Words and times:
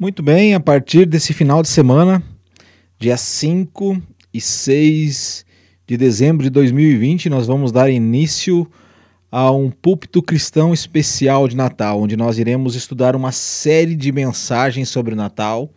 Muito 0.00 0.22
bem, 0.22 0.54
a 0.54 0.60
partir 0.60 1.06
desse 1.06 1.34
final 1.34 1.60
de 1.60 1.66
semana, 1.66 2.22
dia 3.00 3.16
5 3.16 4.00
e 4.32 4.40
6 4.40 5.44
de 5.88 5.96
dezembro 5.96 6.44
de 6.44 6.50
2020, 6.50 7.28
nós 7.28 7.48
vamos 7.48 7.72
dar 7.72 7.90
início 7.90 8.64
a 9.28 9.50
um 9.50 9.72
púlpito 9.72 10.22
cristão 10.22 10.72
especial 10.72 11.48
de 11.48 11.56
Natal, 11.56 12.00
onde 12.00 12.16
nós 12.16 12.38
iremos 12.38 12.76
estudar 12.76 13.16
uma 13.16 13.32
série 13.32 13.96
de 13.96 14.12
mensagens 14.12 14.88
sobre 14.88 15.14
o 15.14 15.16
Natal, 15.16 15.68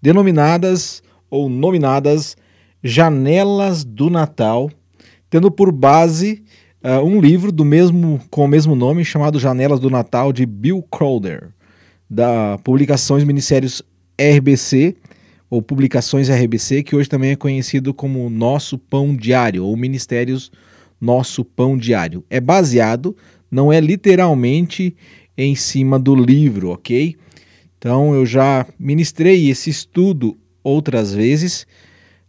denominadas 0.00 1.02
ou 1.28 1.48
nominadas 1.48 2.36
Janelas 2.84 3.82
do 3.82 4.08
Natal, 4.08 4.70
tendo 5.28 5.50
por 5.50 5.72
base 5.72 6.44
uh, 6.84 7.04
um 7.04 7.20
livro 7.20 7.50
do 7.50 7.64
mesmo 7.64 8.20
com 8.30 8.44
o 8.44 8.48
mesmo 8.48 8.76
nome 8.76 9.04
chamado 9.04 9.40
Janelas 9.40 9.80
do 9.80 9.90
Natal 9.90 10.32
de 10.32 10.46
Bill 10.46 10.84
Crowder 10.84 11.52
da 12.08 12.58
Publicações 12.62 13.24
Ministérios 13.24 13.82
RBC, 14.18 14.96
ou 15.48 15.62
Publicações 15.62 16.28
RBC, 16.28 16.82
que 16.82 16.96
hoje 16.96 17.08
também 17.08 17.30
é 17.30 17.36
conhecido 17.36 17.94
como 17.94 18.28
Nosso 18.30 18.78
Pão 18.78 19.14
Diário, 19.14 19.64
ou 19.64 19.76
Ministérios 19.76 20.50
Nosso 21.00 21.44
Pão 21.44 21.76
Diário. 21.76 22.24
É 22.28 22.40
baseado, 22.40 23.16
não 23.50 23.72
é 23.72 23.80
literalmente 23.80 24.96
em 25.36 25.54
cima 25.54 25.98
do 25.98 26.14
livro, 26.14 26.70
ok? 26.70 27.16
Então 27.78 28.14
eu 28.14 28.24
já 28.24 28.66
ministrei 28.78 29.48
esse 29.48 29.70
estudo 29.70 30.36
outras 30.64 31.14
vezes, 31.14 31.66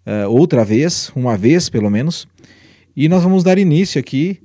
uh, 0.05 0.29
outra 0.29 0.63
vez, 0.63 1.11
uma 1.15 1.37
vez 1.37 1.69
pelo 1.69 1.89
menos, 1.89 2.27
e 2.95 3.07
nós 3.07 3.23
vamos 3.23 3.43
dar 3.43 3.57
início 3.57 3.99
aqui 3.99 4.39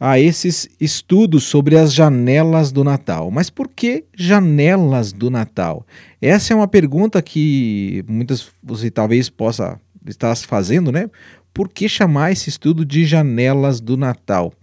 a 0.00 0.18
esses 0.18 0.66
estudos 0.80 1.44
sobre 1.44 1.76
as 1.76 1.92
janelas 1.92 2.72
do 2.72 2.82
Natal. 2.82 3.30
Mas 3.30 3.50
por 3.50 3.68
que 3.68 4.06
janelas 4.16 5.12
do 5.12 5.28
Natal? 5.28 5.86
Essa 6.22 6.54
é 6.54 6.56
uma 6.56 6.66
pergunta 6.66 7.20
que 7.20 8.02
muitas 8.08 8.48
você 8.62 8.90
talvez 8.90 9.28
possa 9.28 9.78
estar 10.06 10.34
se 10.34 10.46
fazendo, 10.46 10.90
né? 10.90 11.10
Por 11.52 11.68
que 11.68 11.86
chamar 11.86 12.32
esse 12.32 12.48
estudo 12.48 12.82
de 12.82 13.04
janelas 13.04 13.78
do 13.78 13.94
Natal? 13.94 14.54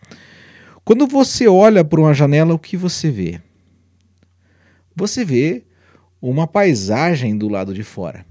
Quando 0.83 1.05
você 1.05 1.47
olha 1.47 1.85
por 1.85 1.99
uma 1.99 2.15
janela, 2.15 2.55
o 2.55 2.59
que 2.59 2.75
você 2.75 3.11
vê? 3.11 3.39
Você 4.95 5.23
vê 5.23 5.63
uma 6.19 6.47
paisagem 6.47 7.37
do 7.37 7.47
lado 7.47 7.75
de 7.75 7.83
fora. 7.83 8.25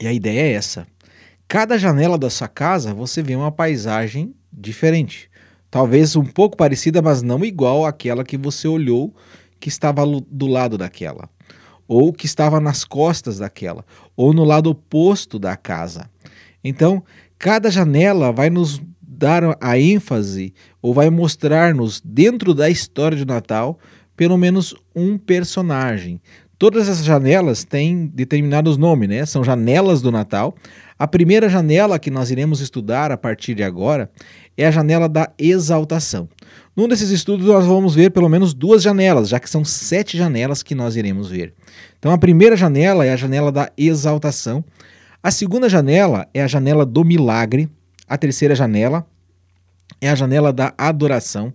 E 0.00 0.06
a 0.06 0.12
ideia 0.12 0.40
é 0.40 0.52
essa. 0.52 0.86
Cada 1.46 1.78
janela 1.78 2.16
da 2.16 2.30
sua 2.30 2.48
casa 2.48 2.94
você 2.94 3.22
vê 3.22 3.36
uma 3.36 3.52
paisagem 3.52 4.34
diferente. 4.50 5.25
Talvez 5.70 6.16
um 6.16 6.24
pouco 6.24 6.56
parecida, 6.56 7.02
mas 7.02 7.22
não 7.22 7.44
igual 7.44 7.84
àquela 7.84 8.24
que 8.24 8.36
você 8.36 8.68
olhou 8.68 9.14
que 9.58 9.68
estava 9.68 10.04
do 10.30 10.46
lado 10.46 10.78
daquela, 10.78 11.28
ou 11.88 12.12
que 12.12 12.26
estava 12.26 12.60
nas 12.60 12.84
costas 12.84 13.38
daquela, 13.38 13.84
ou 14.16 14.32
no 14.32 14.44
lado 14.44 14.70
oposto 14.70 15.38
da 15.38 15.56
casa. 15.56 16.10
Então, 16.62 17.02
cada 17.38 17.70
janela 17.70 18.32
vai 18.32 18.50
nos 18.50 18.80
dar 19.00 19.56
a 19.60 19.78
ênfase 19.78 20.52
ou 20.82 20.92
vai 20.92 21.08
mostrar-nos 21.08 22.00
dentro 22.04 22.52
da 22.52 22.68
história 22.68 23.16
de 23.16 23.24
Natal 23.24 23.78
pelo 24.16 24.36
menos 24.36 24.74
um 24.94 25.18
personagem. 25.18 26.20
Todas 26.58 26.88
essas 26.88 27.04
janelas 27.04 27.64
têm 27.64 28.06
determinados 28.06 28.78
nomes, 28.78 29.08
né? 29.08 29.26
São 29.26 29.44
janelas 29.44 30.00
do 30.00 30.10
Natal. 30.10 30.54
A 30.98 31.06
primeira 31.06 31.50
janela 31.50 31.98
que 31.98 32.10
nós 32.10 32.30
iremos 32.30 32.60
estudar 32.60 33.12
a 33.12 33.16
partir 33.16 33.54
de 33.54 33.62
agora 33.62 34.10
é 34.56 34.66
a 34.66 34.70
janela 34.70 35.06
da 35.06 35.30
exaltação. 35.38 36.26
Num 36.74 36.88
desses 36.88 37.10
estudos, 37.10 37.46
nós 37.46 37.66
vamos 37.66 37.94
ver 37.94 38.10
pelo 38.10 38.28
menos 38.28 38.54
duas 38.54 38.82
janelas, 38.82 39.28
já 39.28 39.38
que 39.38 39.50
são 39.50 39.64
sete 39.64 40.16
janelas 40.16 40.62
que 40.62 40.74
nós 40.74 40.96
iremos 40.96 41.28
ver. 41.28 41.52
Então, 41.98 42.10
a 42.10 42.18
primeira 42.18 42.56
janela 42.56 43.04
é 43.04 43.12
a 43.12 43.16
janela 43.16 43.52
da 43.52 43.70
exaltação, 43.76 44.64
a 45.22 45.30
segunda 45.30 45.68
janela 45.68 46.26
é 46.32 46.42
a 46.42 46.46
janela 46.46 46.86
do 46.86 47.04
milagre, 47.04 47.68
a 48.08 48.16
terceira 48.16 48.54
janela 48.54 49.06
é 50.00 50.08
a 50.08 50.14
janela 50.14 50.52
da 50.52 50.72
adoração, 50.78 51.52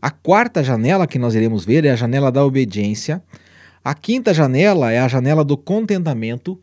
a 0.00 0.10
quarta 0.10 0.62
janela 0.62 1.06
que 1.06 1.18
nós 1.18 1.34
iremos 1.34 1.64
ver 1.64 1.84
é 1.84 1.90
a 1.90 1.96
janela 1.96 2.30
da 2.30 2.44
obediência, 2.44 3.22
a 3.84 3.94
quinta 3.94 4.34
janela 4.34 4.92
é 4.92 4.98
a 4.98 5.08
janela 5.08 5.44
do 5.44 5.56
contentamento, 5.56 6.60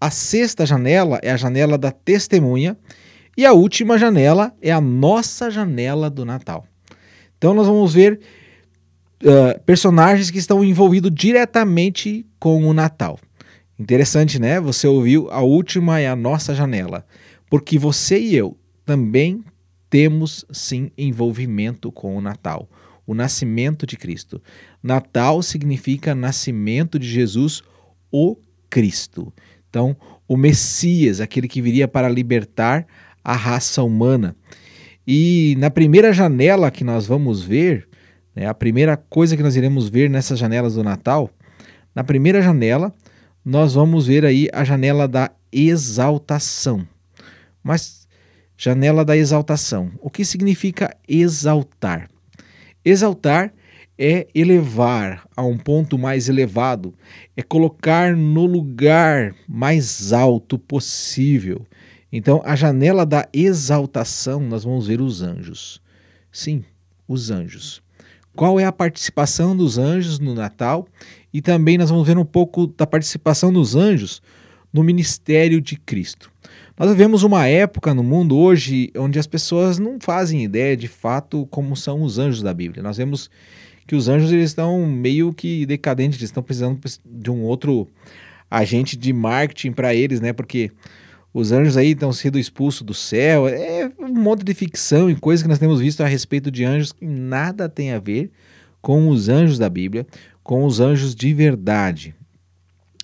a 0.00 0.10
sexta 0.10 0.64
janela 0.66 1.18
é 1.22 1.30
a 1.30 1.36
janela 1.36 1.76
da 1.76 1.90
testemunha 1.90 2.76
e 3.36 3.44
a 3.44 3.52
última 3.52 3.98
janela 3.98 4.54
é 4.62 4.70
a 4.72 4.80
nossa 4.80 5.50
janela 5.50 6.08
do 6.08 6.24
Natal. 6.24 6.66
Então 7.36 7.52
nós 7.52 7.66
vamos 7.66 7.92
ver 7.92 8.20
uh, 9.22 9.60
personagens 9.64 10.30
que 10.30 10.38
estão 10.38 10.64
envolvidos 10.64 11.10
diretamente 11.14 12.26
com 12.38 12.64
o 12.64 12.72
Natal. 12.72 13.18
Interessante, 13.78 14.38
né? 14.38 14.58
Você 14.60 14.86
ouviu 14.86 15.28
a 15.30 15.42
última 15.42 16.00
é 16.00 16.08
a 16.08 16.16
nossa 16.16 16.54
janela, 16.54 17.04
porque 17.50 17.78
você 17.78 18.18
e 18.18 18.34
eu 18.34 18.56
também 18.86 19.44
temos 19.90 20.44
sim 20.50 20.90
envolvimento 20.96 21.92
com 21.92 22.16
o 22.16 22.20
Natal, 22.20 22.68
o 23.06 23.14
nascimento 23.14 23.86
de 23.86 23.96
Cristo. 23.96 24.42
Natal 24.82 25.42
significa 25.42 26.14
nascimento 26.14 26.98
de 26.98 27.08
Jesus, 27.08 27.62
o 28.10 28.36
Cristo. 28.68 29.32
Então, 29.68 29.96
o 30.26 30.36
Messias, 30.36 31.20
aquele 31.20 31.46
que 31.46 31.62
viria 31.62 31.86
para 31.86 32.08
libertar 32.08 32.86
a 33.22 33.34
raça 33.34 33.82
humana. 33.82 34.34
E 35.06 35.54
na 35.58 35.70
primeira 35.70 36.12
janela 36.12 36.70
que 36.70 36.82
nós 36.82 37.06
vamos 37.06 37.42
ver, 37.42 37.88
né, 38.34 38.46
a 38.46 38.54
primeira 38.54 38.96
coisa 38.96 39.36
que 39.36 39.42
nós 39.42 39.54
iremos 39.54 39.88
ver 39.88 40.10
nessas 40.10 40.38
janelas 40.38 40.74
do 40.74 40.82
Natal, 40.82 41.30
na 41.94 42.02
primeira 42.02 42.42
janela, 42.42 42.92
nós 43.44 43.74
vamos 43.74 44.06
ver 44.06 44.24
aí 44.24 44.48
a 44.52 44.64
janela 44.64 45.06
da 45.06 45.30
exaltação. 45.52 46.86
Mas 47.62 48.06
janela 48.56 49.04
da 49.04 49.16
exaltação, 49.16 49.92
o 50.00 50.10
que 50.10 50.24
significa 50.24 50.96
exaltar? 51.08 52.08
Exaltar 52.86 53.52
é 53.98 54.28
elevar 54.32 55.26
a 55.36 55.42
um 55.42 55.58
ponto 55.58 55.98
mais 55.98 56.28
elevado, 56.28 56.94
é 57.36 57.42
colocar 57.42 58.14
no 58.14 58.46
lugar 58.46 59.34
mais 59.48 60.12
alto 60.12 60.56
possível. 60.56 61.66
Então, 62.12 62.40
a 62.44 62.54
janela 62.54 63.04
da 63.04 63.28
exaltação, 63.32 64.38
nós 64.38 64.62
vamos 64.62 64.86
ver 64.86 65.00
os 65.00 65.20
anjos. 65.20 65.82
Sim, 66.30 66.62
os 67.08 67.28
anjos. 67.28 67.82
Qual 68.36 68.60
é 68.60 68.64
a 68.64 68.70
participação 68.70 69.56
dos 69.56 69.78
anjos 69.78 70.20
no 70.20 70.32
Natal? 70.32 70.86
E 71.32 71.42
também 71.42 71.76
nós 71.76 71.90
vamos 71.90 72.06
ver 72.06 72.16
um 72.16 72.24
pouco 72.24 72.68
da 72.68 72.86
participação 72.86 73.52
dos 73.52 73.74
anjos 73.74 74.22
no 74.72 74.84
ministério 74.84 75.60
de 75.60 75.74
Cristo. 75.74 76.30
Nós 76.78 76.90
vivemos 76.90 77.22
uma 77.22 77.46
época 77.46 77.94
no 77.94 78.02
mundo 78.02 78.36
hoje 78.36 78.90
onde 78.98 79.18
as 79.18 79.26
pessoas 79.26 79.78
não 79.78 79.96
fazem 79.98 80.44
ideia 80.44 80.76
de 80.76 80.86
fato 80.86 81.46
como 81.46 81.74
são 81.74 82.02
os 82.02 82.18
anjos 82.18 82.42
da 82.42 82.52
Bíblia. 82.52 82.82
Nós 82.82 82.98
vemos 82.98 83.30
que 83.86 83.96
os 83.96 84.10
anjos 84.10 84.30
eles 84.30 84.50
estão 84.50 84.86
meio 84.86 85.32
que 85.32 85.64
decadentes, 85.64 86.18
eles 86.18 86.28
estão 86.28 86.42
precisando 86.42 86.78
de 87.02 87.30
um 87.30 87.44
outro 87.44 87.88
agente 88.50 88.94
de 88.94 89.10
marketing 89.10 89.72
para 89.72 89.94
eles, 89.94 90.20
né? 90.20 90.34
Porque 90.34 90.70
os 91.32 91.50
anjos 91.50 91.78
aí 91.78 91.92
estão 91.92 92.12
sendo 92.12 92.38
expulsos 92.38 92.82
do 92.82 92.92
céu. 92.92 93.48
É 93.48 93.90
um 93.98 94.12
monte 94.12 94.44
de 94.44 94.52
ficção 94.52 95.08
e 95.08 95.16
coisas 95.16 95.42
que 95.42 95.48
nós 95.48 95.58
temos 95.58 95.80
visto 95.80 96.02
a 96.02 96.06
respeito 96.06 96.50
de 96.50 96.62
anjos 96.62 96.92
que 96.92 97.06
nada 97.06 97.70
tem 97.70 97.92
a 97.92 97.98
ver 97.98 98.30
com 98.82 99.08
os 99.08 99.30
anjos 99.30 99.58
da 99.58 99.70
Bíblia, 99.70 100.06
com 100.42 100.62
os 100.66 100.78
anjos 100.78 101.14
de 101.14 101.32
verdade. 101.32 102.14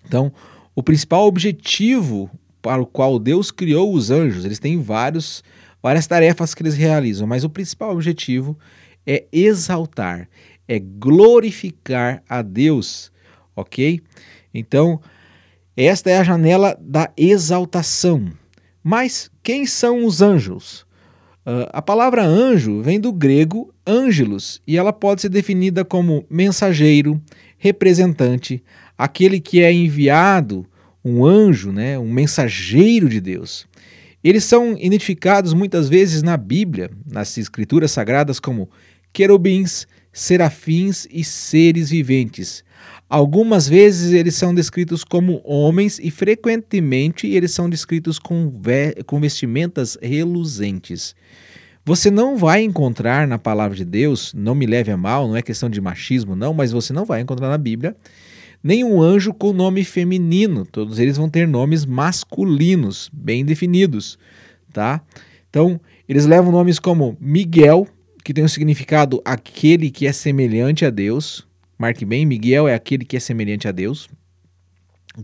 Então, 0.07 0.31
o 0.75 0.83
principal 0.83 1.27
objetivo 1.27 2.31
para 2.63 2.81
o 2.81 2.87
qual 2.87 3.19
Deus 3.19 3.51
criou 3.51 3.93
os 3.93 4.11
anjos, 4.11 4.45
eles 4.45 4.61
têm 4.61 4.81
vários, 4.81 5.43
várias 5.83 6.07
tarefas 6.07 6.55
que 6.55 6.63
eles 6.63 6.77
realizam, 6.77 7.27
mas 7.27 7.43
o 7.43 7.51
principal 7.51 7.93
objetivo 7.93 8.57
é 9.05 9.25
exaltar, 9.33 10.29
é 10.69 10.79
glorificar 10.79 12.23
a 12.29 12.41
Deus, 12.41 13.11
ok? 13.57 14.01
Então, 14.55 15.01
esta 15.77 16.11
é 16.11 16.19
a 16.19 16.25
janela 16.25 16.79
da 16.81 17.11
exaltação. 17.17 18.31
Mas 18.83 19.31
quem 19.43 19.67
são 19.67 20.05
os 20.05 20.23
anjos? 20.23 20.87
Uh, 21.45 21.67
a 21.73 21.83
palavra 21.83 22.25
anjo 22.25 22.81
vem 22.83 23.01
do 23.01 23.13
grego 23.13 23.75
ângelos 23.85 24.61
e 24.67 24.79
ela 24.79 24.93
pode 24.93 25.23
ser 25.23 25.29
definida 25.29 25.85
como 25.85 26.25
mensageiro, 26.31 27.21
representante, 27.59 28.63
aquele 28.97 29.41
que 29.41 29.61
é 29.61 29.73
enviado, 29.73 30.67
um 31.05 31.25
anjo, 31.25 31.73
né, 31.73 31.99
um 31.99 32.11
mensageiro 32.11 33.09
de 33.09 33.21
Deus. 33.21 33.67
Eles 34.23 34.45
são 34.45 34.77
identificados 34.79 35.53
muitas 35.53 35.89
vezes 35.89 36.23
na 36.23 36.37
Bíblia, 36.37 36.91
nas 37.11 37.37
escrituras 37.37 37.91
sagradas, 37.91 38.39
como 38.39 38.71
querubins, 39.13 39.87
serafins 40.13 41.09
e 41.11 41.25
seres 41.25 41.91
viventes. 41.91 42.63
Algumas 43.09 43.69
vezes 43.69 44.13
eles 44.13 44.35
são 44.35 44.55
descritos 44.55 45.05
como 45.05 45.43
homens 45.45 45.99
e 45.99 46.11
frequentemente 46.11 47.27
eles 47.27 47.51
são 47.53 47.69
descritos 47.69 48.19
com, 48.19 48.53
com 49.07 49.21
vestimentas 49.21 49.99
reluzentes. 50.01 51.15
Você 51.85 52.11
não 52.11 52.37
vai 52.37 52.63
encontrar 52.63 53.27
na 53.27 53.39
palavra 53.39 53.77
de 53.77 53.85
Deus, 53.85 54.33
não 54.35 54.55
me 54.55 54.67
leve 54.67 54.93
a 54.93 54.97
mal, 54.97 55.27
não 55.27 55.37
é 55.37 55.43
questão 55.43 55.69
de 55.69 55.81
machismo, 55.81 56.37
não, 56.37 56.55
mas 56.55 56.71
você 56.71 56.93
não 56.93 57.05
vai 57.05 57.21
encontrar 57.21 57.49
na 57.49 57.59
Bíblia 57.59 57.97
nenhum 58.63 59.03
anjo 59.03 59.35
com 59.35 59.53
nome 59.53 59.85
feminino. 59.85 60.65
Todos 60.65 60.99
eles 60.99 61.17
vão 61.17 61.29
ter 61.29 61.49
nomes 61.49 61.85
masculinos, 61.85 63.11
bem 63.13 63.45
definidos, 63.45 64.19
tá? 64.73 65.03
Então, 65.51 65.81
eles 66.09 66.27
levam 66.27 66.53
nomes 66.53 66.79
como 66.79 67.17
Miguel, 67.21 67.87
que 68.25 68.33
tem 68.33 68.45
o 68.45 68.49
significado 68.49 69.21
aquele 69.25 69.91
que 69.91 70.07
é 70.07 70.13
semelhante 70.13 70.85
a 70.85 70.91
Deus. 70.91 71.47
Marque 71.79 72.05
bem, 72.05 72.25
Miguel 72.25 72.69
é 72.69 72.75
aquele 72.75 73.05
que 73.05 73.17
é 73.17 73.21
semelhante 73.21 73.67
a 73.67 73.73
Deus. 73.73 74.09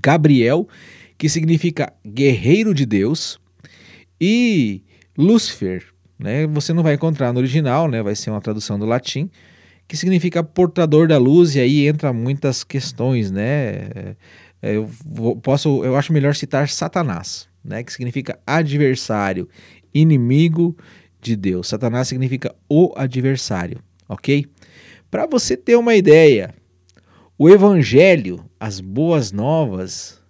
Gabriel, 0.03 0.69
que 1.17 1.29
significa 1.29 1.93
guerreiro 2.07 2.75
de 2.75 2.85
Deus. 2.85 3.41
E 4.21 4.83
Lúcifer, 5.17 5.85
né? 6.19 6.47
Você 6.49 6.73
não 6.73 6.83
vai 6.83 6.95
encontrar 6.95 7.33
no 7.33 7.39
original, 7.39 7.89
né? 7.89 8.03
Vai 8.03 8.15
ser 8.15 8.31
uma 8.31 8.41
tradução 8.41 8.79
do 8.79 8.85
latim, 8.85 9.31
que 9.89 9.97
significa 9.97 10.45
portador 10.45 11.09
da 11.09 11.17
luz, 11.17 11.57
e 11.57 11.61
aí 11.61 11.89
entra 11.89 12.13
muitas 12.13 12.63
questões, 12.63 13.31
né? 13.31 14.15
É, 14.61 14.77
eu 14.77 14.91
posso, 15.43 15.83
eu 15.83 15.97
acho 15.97 16.13
melhor 16.13 16.35
citar 16.35 16.69
Satanás, 16.69 17.49
né? 17.65 17.83
Que 17.83 17.93
significa 17.93 18.39
adversário, 18.47 19.49
inimigo 19.95 20.77
de 21.23 21.35
Deus. 21.35 21.69
Satanás 21.69 22.07
significa 22.07 22.55
o 22.69 22.93
adversário, 22.97 23.83
ok? 24.07 24.45
Para 25.11 25.27
você 25.27 25.57
ter 25.57 25.77
uma 25.77 25.95
ideia, 25.95 26.55
o 27.39 27.49
Evangelho, 27.49 28.45
as 28.61 28.81
boas 28.81 29.33
novas, 29.33 30.21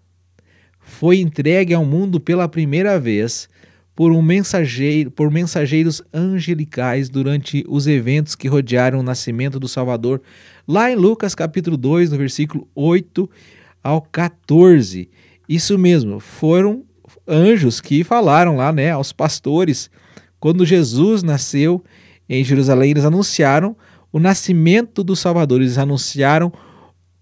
foi 0.79 1.19
entregue 1.19 1.75
ao 1.75 1.85
mundo 1.85 2.21
pela 2.21 2.49
primeira 2.49 2.99
vez 3.01 3.49
por 3.99 4.13
um 4.13 4.23
mensageiro, 4.23 5.11
por 5.11 5.29
mensageiros 5.29 6.01
angelicais 6.15 7.11
durante 7.11 7.65
os 7.69 7.89
eventos 7.89 8.37
que 8.37 8.47
rodearam 8.47 9.01
o 9.01 9.03
nascimento 9.03 9.59
do 9.59 9.67
Salvador, 9.67 10.23
lá 10.69 10.89
em 10.89 10.95
Lucas 10.95 11.35
capítulo 11.35 11.77
2, 11.77 12.13
no 12.13 12.17
versículo 12.17 12.69
8 12.77 13.29
ao 13.83 14.01
14. 14.01 15.11
Isso 15.49 15.77
mesmo, 15.77 16.21
foram 16.21 16.85
anjos 17.27 17.81
que 17.81 18.05
falaram 18.05 18.55
lá, 18.55 18.73
né, 18.73 18.93
aos 18.93 19.11
pastores, 19.13 19.91
quando 20.39 20.65
Jesus 20.65 21.25
nasceu 21.25 21.83
em 22.29 22.45
Jerusalém, 22.45 22.93
eles 22.93 23.05
anunciaram 23.05 23.77
o 24.13 24.21
nascimento 24.21 25.03
do 25.03 25.17
Salvador, 25.17 25.61
eles 25.61 25.77
anunciaram 25.77 26.53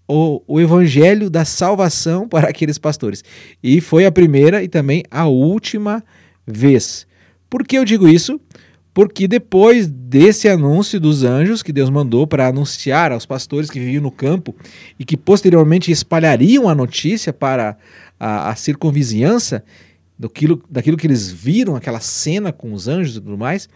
o, 0.07 0.43
o 0.45 0.61
evangelho 0.61 1.27
da 1.27 1.43
salvação 1.43 2.29
para 2.29 2.49
aqueles 2.49 2.77
pastores. 2.77 3.23
E 3.63 3.81
foi 3.81 4.05
a 4.05 4.11
primeira 4.11 4.61
e 4.61 4.67
também 4.67 5.03
a 5.09 5.25
última 5.25 6.03
vez. 6.47 7.05
Por 7.49 7.65
que 7.65 7.77
eu 7.77 7.83
digo 7.83 8.07
isso? 8.07 8.39
Porque 8.93 9.27
depois 9.27 9.87
desse 9.87 10.49
anúncio 10.49 10.99
dos 10.99 11.23
anjos 11.23 11.61
que 11.61 11.71
Deus 11.71 11.89
mandou 11.89 12.25
para 12.25 12.47
anunciar 12.47 13.11
aos 13.11 13.25
pastores 13.25 13.69
que 13.69 13.79
viviam 13.79 14.01
no 14.01 14.09
campo 14.09 14.55
e 14.97 15.05
que 15.05 15.15
posteriormente 15.15 15.91
espalhariam 15.91 16.67
a 16.67 16.73
notícia 16.73 17.31
para 17.31 17.77
a, 18.19 18.49
a 18.49 18.55
circunvizinhança 18.55 19.63
daquilo, 20.17 20.63
daquilo 20.69 20.97
que 20.97 21.05
eles 21.05 21.31
viram, 21.31 21.75
aquela 21.75 21.99
cena 21.99 22.51
com 22.51 22.73
os 22.73 22.87
anjos 22.87 23.17
e 23.17 23.21
tudo 23.21 23.37
mais, 23.37 23.69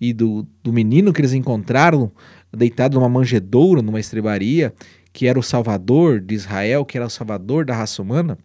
e 0.00 0.12
do, 0.12 0.44
do 0.62 0.72
menino 0.72 1.12
que 1.12 1.20
eles 1.20 1.32
encontraram 1.32 2.10
deitado 2.52 2.98
numa 2.98 3.08
manjedoura, 3.08 3.80
numa 3.80 4.00
estrebaria, 4.00 4.74
que 5.12 5.26
era 5.26 5.38
o 5.38 5.42
salvador 5.42 6.20
de 6.20 6.34
Israel, 6.34 6.84
que 6.84 6.96
era 6.98 7.06
o 7.06 7.10
salvador 7.10 7.64
da 7.64 7.74
raça 7.74 8.02
humana, 8.02 8.36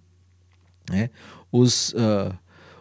né? 0.89 1.09
os, 1.51 1.93
uh, 1.93 2.33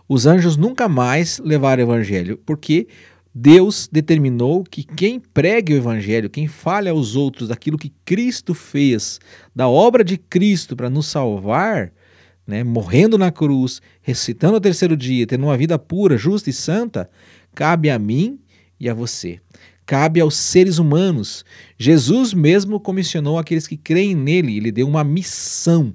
os 0.09 0.27
anjos 0.27 0.57
nunca 0.57 0.89
mais 0.89 1.39
levaram 1.39 1.85
o 1.85 1.87
evangelho, 1.87 2.41
porque 2.47 2.89
Deus 3.35 3.89
determinou 3.93 4.65
que 4.65 4.83
quem 4.83 5.21
pregue 5.21 5.75
o 5.75 5.77
evangelho, 5.77 6.31
quem 6.31 6.49
fale 6.49 6.89
aos 6.89 7.15
outros 7.15 7.49
daquilo 7.49 7.79
que 7.79 7.93
Cristo 8.05 8.55
fez, 8.55 9.21
da 9.55 9.69
obra 9.69 10.03
de 10.03 10.17
Cristo 10.17 10.75
para 10.75 10.89
nos 10.89 11.07
salvar, 11.07 11.93
né, 12.47 12.65
morrendo 12.65 13.19
na 13.19 13.31
cruz, 13.31 13.83
ressuscitando 14.01 14.55
ao 14.55 14.61
terceiro 14.61 14.97
dia, 14.97 15.27
tendo 15.27 15.45
uma 15.45 15.57
vida 15.57 15.79
pura, 15.79 16.17
justa 16.17 16.49
e 16.49 16.53
santa, 16.53 17.11
cabe 17.55 17.91
a 17.91 17.99
mim 17.99 18.41
e 18.81 18.89
a 18.89 18.95
você. 18.95 19.39
Cabe 19.85 20.21
aos 20.21 20.37
seres 20.37 20.79
humanos. 20.79 21.45
Jesus 21.79 22.33
mesmo 22.35 22.81
comissionou 22.81 23.39
aqueles 23.39 23.67
que 23.67 23.77
creem 23.77 24.15
nele, 24.15 24.57
ele 24.57 24.73
deu 24.73 24.89
uma 24.89 25.05
missão, 25.05 25.95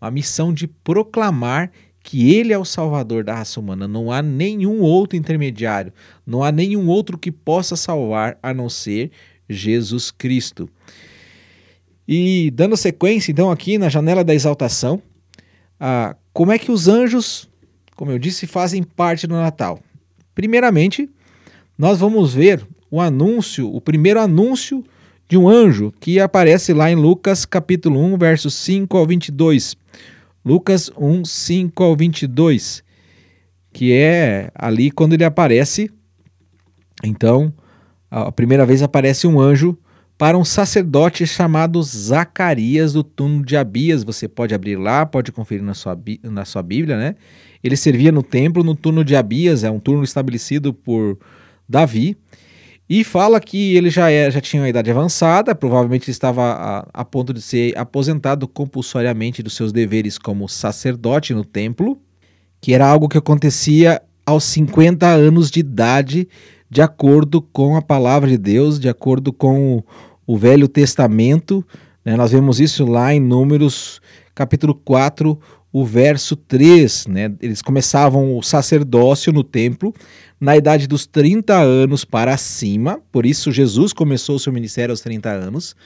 uma 0.00 0.10
missão 0.10 0.54
de 0.54 0.66
proclamar 0.66 1.70
que 2.02 2.34
ele 2.34 2.52
é 2.52 2.58
o 2.58 2.64
salvador 2.64 3.22
da 3.22 3.34
raça 3.34 3.60
humana. 3.60 3.86
Não 3.86 4.10
há 4.10 4.20
nenhum 4.22 4.80
outro 4.80 5.16
intermediário, 5.16 5.92
não 6.26 6.42
há 6.42 6.50
nenhum 6.50 6.88
outro 6.88 7.16
que 7.16 7.30
possa 7.30 7.76
salvar 7.76 8.38
a 8.42 8.52
não 8.52 8.68
ser 8.68 9.10
Jesus 9.48 10.10
Cristo. 10.10 10.68
E 12.06 12.50
dando 12.50 12.76
sequência, 12.76 13.30
então, 13.30 13.50
aqui 13.50 13.78
na 13.78 13.88
janela 13.88 14.24
da 14.24 14.34
exaltação, 14.34 15.00
ah, 15.78 16.16
como 16.32 16.52
é 16.52 16.58
que 16.58 16.72
os 16.72 16.88
anjos, 16.88 17.48
como 17.94 18.10
eu 18.10 18.18
disse, 18.18 18.46
fazem 18.46 18.82
parte 18.82 19.26
do 19.26 19.34
Natal? 19.34 19.78
Primeiramente, 20.34 21.08
nós 21.78 21.98
vamos 21.98 22.34
ver 22.34 22.66
o 22.90 23.00
anúncio, 23.00 23.72
o 23.72 23.80
primeiro 23.80 24.20
anúncio 24.20 24.84
de 25.28 25.36
um 25.36 25.48
anjo 25.48 25.92
que 25.98 26.20
aparece 26.20 26.74
lá 26.74 26.90
em 26.90 26.94
Lucas 26.94 27.44
capítulo 27.44 27.98
1, 27.98 28.18
versos 28.18 28.54
5 28.54 28.96
ao 28.96 29.06
22. 29.06 29.76
Lucas 30.44 30.90
1, 30.96 31.24
5 31.24 31.82
ao 31.82 31.96
22, 31.96 32.82
que 33.72 33.92
é 33.92 34.50
ali 34.54 34.90
quando 34.90 35.12
ele 35.12 35.24
aparece. 35.24 35.90
Então, 37.04 37.52
a 38.10 38.30
primeira 38.30 38.66
vez 38.66 38.82
aparece 38.82 39.26
um 39.26 39.40
anjo 39.40 39.78
para 40.18 40.38
um 40.38 40.44
sacerdote 40.44 41.26
chamado 41.26 41.82
Zacarias 41.82 42.92
do 42.92 43.02
turno 43.02 43.44
de 43.44 43.56
Abias. 43.56 44.04
Você 44.04 44.28
pode 44.28 44.54
abrir 44.54 44.76
lá, 44.76 45.04
pode 45.06 45.32
conferir 45.32 45.64
na 45.64 45.74
sua, 45.74 45.98
na 46.22 46.44
sua 46.44 46.62
Bíblia, 46.62 46.96
né? 46.96 47.16
Ele 47.62 47.76
servia 47.76 48.12
no 48.12 48.22
templo 48.22 48.62
no 48.62 48.74
turno 48.74 49.04
de 49.04 49.16
Abias, 49.16 49.64
é 49.64 49.70
um 49.70 49.80
turno 49.80 50.04
estabelecido 50.04 50.72
por 50.72 51.18
Davi. 51.68 52.16
E 52.94 53.04
fala 53.04 53.40
que 53.40 53.74
ele 53.74 53.88
já, 53.88 54.10
é, 54.10 54.30
já 54.30 54.38
tinha 54.38 54.60
uma 54.60 54.68
idade 54.68 54.90
avançada, 54.90 55.54
provavelmente 55.54 56.10
estava 56.10 56.42
a, 56.92 57.00
a 57.00 57.02
ponto 57.06 57.32
de 57.32 57.40
ser 57.40 57.72
aposentado 57.74 58.46
compulsoriamente 58.46 59.42
dos 59.42 59.56
seus 59.56 59.72
deveres 59.72 60.18
como 60.18 60.46
sacerdote 60.46 61.32
no 61.32 61.42
templo, 61.42 61.98
que 62.60 62.74
era 62.74 62.86
algo 62.86 63.08
que 63.08 63.16
acontecia 63.16 64.02
aos 64.26 64.44
50 64.44 65.06
anos 65.06 65.50
de 65.50 65.60
idade, 65.60 66.28
de 66.68 66.82
acordo 66.82 67.40
com 67.40 67.76
a 67.76 67.80
palavra 67.80 68.28
de 68.28 68.36
Deus, 68.36 68.78
de 68.78 68.90
acordo 68.90 69.32
com 69.32 69.78
o, 69.78 69.84
o 70.26 70.36
Velho 70.36 70.68
Testamento. 70.68 71.66
Né? 72.04 72.14
Nós 72.14 72.32
vemos 72.32 72.60
isso 72.60 72.84
lá 72.84 73.14
em 73.14 73.20
Números 73.20 74.02
capítulo 74.34 74.74
4, 74.74 75.40
o 75.72 75.82
verso 75.82 76.36
3. 76.36 77.06
Né? 77.06 77.32
Eles 77.40 77.62
começavam 77.62 78.36
o 78.36 78.42
sacerdócio 78.42 79.32
no 79.32 79.42
templo 79.42 79.94
na 80.42 80.56
idade 80.56 80.88
dos 80.88 81.06
30 81.06 81.54
anos 81.54 82.04
para 82.04 82.36
cima, 82.36 83.00
por 83.12 83.24
isso 83.24 83.52
Jesus 83.52 83.92
começou 83.92 84.34
o 84.34 84.38
seu 84.40 84.52
ministério 84.52 84.92
aos 84.92 85.00
30 85.00 85.30
anos, 85.30 85.76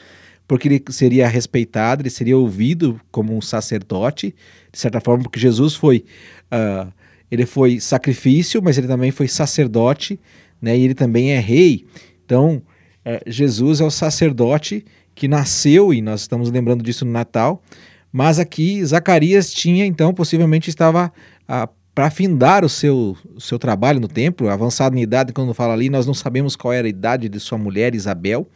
porque 0.48 0.66
ele 0.66 0.82
seria 0.88 1.28
respeitado, 1.28 2.00
ele 2.00 2.08
seria 2.08 2.38
ouvido 2.38 2.98
como 3.10 3.36
um 3.36 3.40
sacerdote, 3.42 4.34
de 4.72 4.78
certa 4.78 4.98
forma, 4.98 5.24
porque 5.24 5.38
Jesus 5.38 5.74
foi, 5.74 6.06
uh, 6.50 6.90
ele 7.30 7.44
foi 7.44 7.80
sacrifício, 7.80 8.62
mas 8.62 8.78
ele 8.78 8.86
também 8.86 9.10
foi 9.10 9.28
sacerdote, 9.28 10.18
né, 10.58 10.74
e 10.74 10.84
ele 10.84 10.94
também 10.94 11.32
é 11.32 11.38
rei. 11.38 11.84
Então, 12.24 12.62
uh, 13.04 13.30
Jesus 13.30 13.82
é 13.82 13.84
o 13.84 13.90
sacerdote 13.90 14.86
que 15.14 15.28
nasceu, 15.28 15.92
e 15.92 16.00
nós 16.00 16.22
estamos 16.22 16.50
lembrando 16.50 16.82
disso 16.82 17.04
no 17.04 17.12
Natal, 17.12 17.62
mas 18.10 18.38
aqui 18.38 18.82
Zacarias 18.86 19.52
tinha, 19.52 19.84
então, 19.84 20.14
possivelmente 20.14 20.70
estava 20.70 21.12
uh, 21.46 21.68
para 21.96 22.10
findar 22.10 22.62
o 22.62 22.68
seu, 22.68 23.16
o 23.34 23.40
seu 23.40 23.58
trabalho 23.58 23.98
no 23.98 24.06
templo, 24.06 24.50
avançado 24.50 24.94
em 24.98 25.00
idade, 25.00 25.32
quando 25.32 25.54
fala 25.54 25.72
ali, 25.72 25.88
nós 25.88 26.06
não 26.06 26.12
sabemos 26.12 26.54
qual 26.54 26.70
era 26.70 26.86
a 26.86 26.90
idade 26.90 27.26
de 27.26 27.40
sua 27.40 27.56
mulher 27.56 27.94
Isabel, 27.94 28.46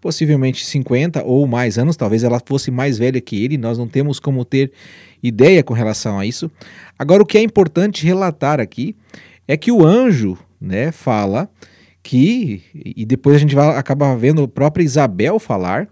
possivelmente 0.00 0.64
50 0.64 1.22
ou 1.22 1.46
mais 1.46 1.76
anos, 1.76 1.98
talvez 1.98 2.24
ela 2.24 2.40
fosse 2.42 2.70
mais 2.70 2.96
velha 2.96 3.20
que 3.20 3.44
ele, 3.44 3.58
nós 3.58 3.76
não 3.76 3.86
temos 3.86 4.18
como 4.18 4.42
ter 4.42 4.72
ideia 5.22 5.62
com 5.62 5.74
relação 5.74 6.18
a 6.18 6.24
isso. 6.24 6.50
Agora, 6.98 7.22
o 7.22 7.26
que 7.26 7.36
é 7.36 7.42
importante 7.42 8.06
relatar 8.06 8.58
aqui 8.58 8.96
é 9.46 9.54
que 9.54 9.70
o 9.70 9.84
anjo 9.84 10.38
né, 10.58 10.90
fala 10.90 11.46
que, 12.02 12.62
e 12.74 13.04
depois 13.04 13.36
a 13.36 13.38
gente 13.38 13.54
vai 13.54 13.76
acabar 13.76 14.16
vendo 14.16 14.44
a 14.44 14.48
própria 14.48 14.82
Isabel 14.82 15.38
falar, 15.38 15.90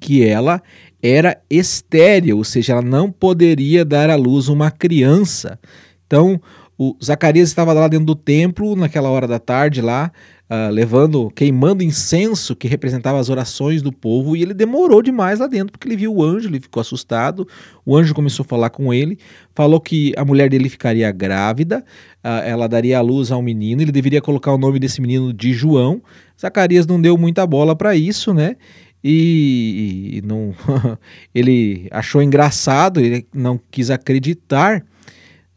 que 0.00 0.26
ela 0.26 0.60
era 1.06 1.36
estéril, 1.50 2.38
ou 2.38 2.44
seja, 2.44 2.72
ela 2.72 2.80
não 2.82 3.12
poderia 3.12 3.84
dar 3.84 4.08
à 4.08 4.16
luz 4.16 4.48
uma 4.48 4.70
criança. 4.70 5.58
Então, 6.06 6.40
o 6.78 6.96
Zacarias 7.04 7.50
estava 7.50 7.74
lá 7.74 7.86
dentro 7.88 8.06
do 8.06 8.14
templo, 8.14 8.74
naquela 8.74 9.10
hora 9.10 9.28
da 9.28 9.38
tarde 9.38 9.82
lá, 9.82 10.10
uh, 10.48 10.72
levando, 10.72 11.30
queimando 11.30 11.84
incenso 11.84 12.56
que 12.56 12.66
representava 12.66 13.20
as 13.20 13.28
orações 13.28 13.82
do 13.82 13.92
povo, 13.92 14.34
e 14.34 14.40
ele 14.40 14.54
demorou 14.54 15.02
demais 15.02 15.40
lá 15.40 15.46
dentro, 15.46 15.72
porque 15.72 15.86
ele 15.86 15.96
viu 15.96 16.14
o 16.14 16.24
anjo, 16.24 16.48
ele 16.48 16.58
ficou 16.58 16.80
assustado. 16.80 17.46
O 17.84 17.94
anjo 17.94 18.14
começou 18.14 18.42
a 18.42 18.48
falar 18.48 18.70
com 18.70 18.92
ele, 18.92 19.18
falou 19.54 19.82
que 19.82 20.14
a 20.16 20.24
mulher 20.24 20.48
dele 20.48 20.70
ficaria 20.70 21.12
grávida, 21.12 21.84
uh, 22.24 22.42
ela 22.46 22.66
daria 22.66 22.96
à 22.96 23.02
luz 23.02 23.30
a 23.30 23.36
um 23.36 23.42
menino, 23.42 23.82
ele 23.82 23.92
deveria 23.92 24.22
colocar 24.22 24.54
o 24.54 24.58
nome 24.58 24.78
desse 24.78 25.02
menino 25.02 25.34
de 25.34 25.52
João. 25.52 26.02
Zacarias 26.40 26.86
não 26.86 26.98
deu 26.98 27.18
muita 27.18 27.46
bola 27.46 27.76
para 27.76 27.94
isso, 27.94 28.32
né? 28.32 28.56
E, 29.04 30.16
e 30.16 30.22
não, 30.22 30.54
ele 31.34 31.86
achou 31.90 32.22
engraçado, 32.22 33.00
ele 33.00 33.26
não 33.34 33.60
quis 33.70 33.90
acreditar, 33.90 34.82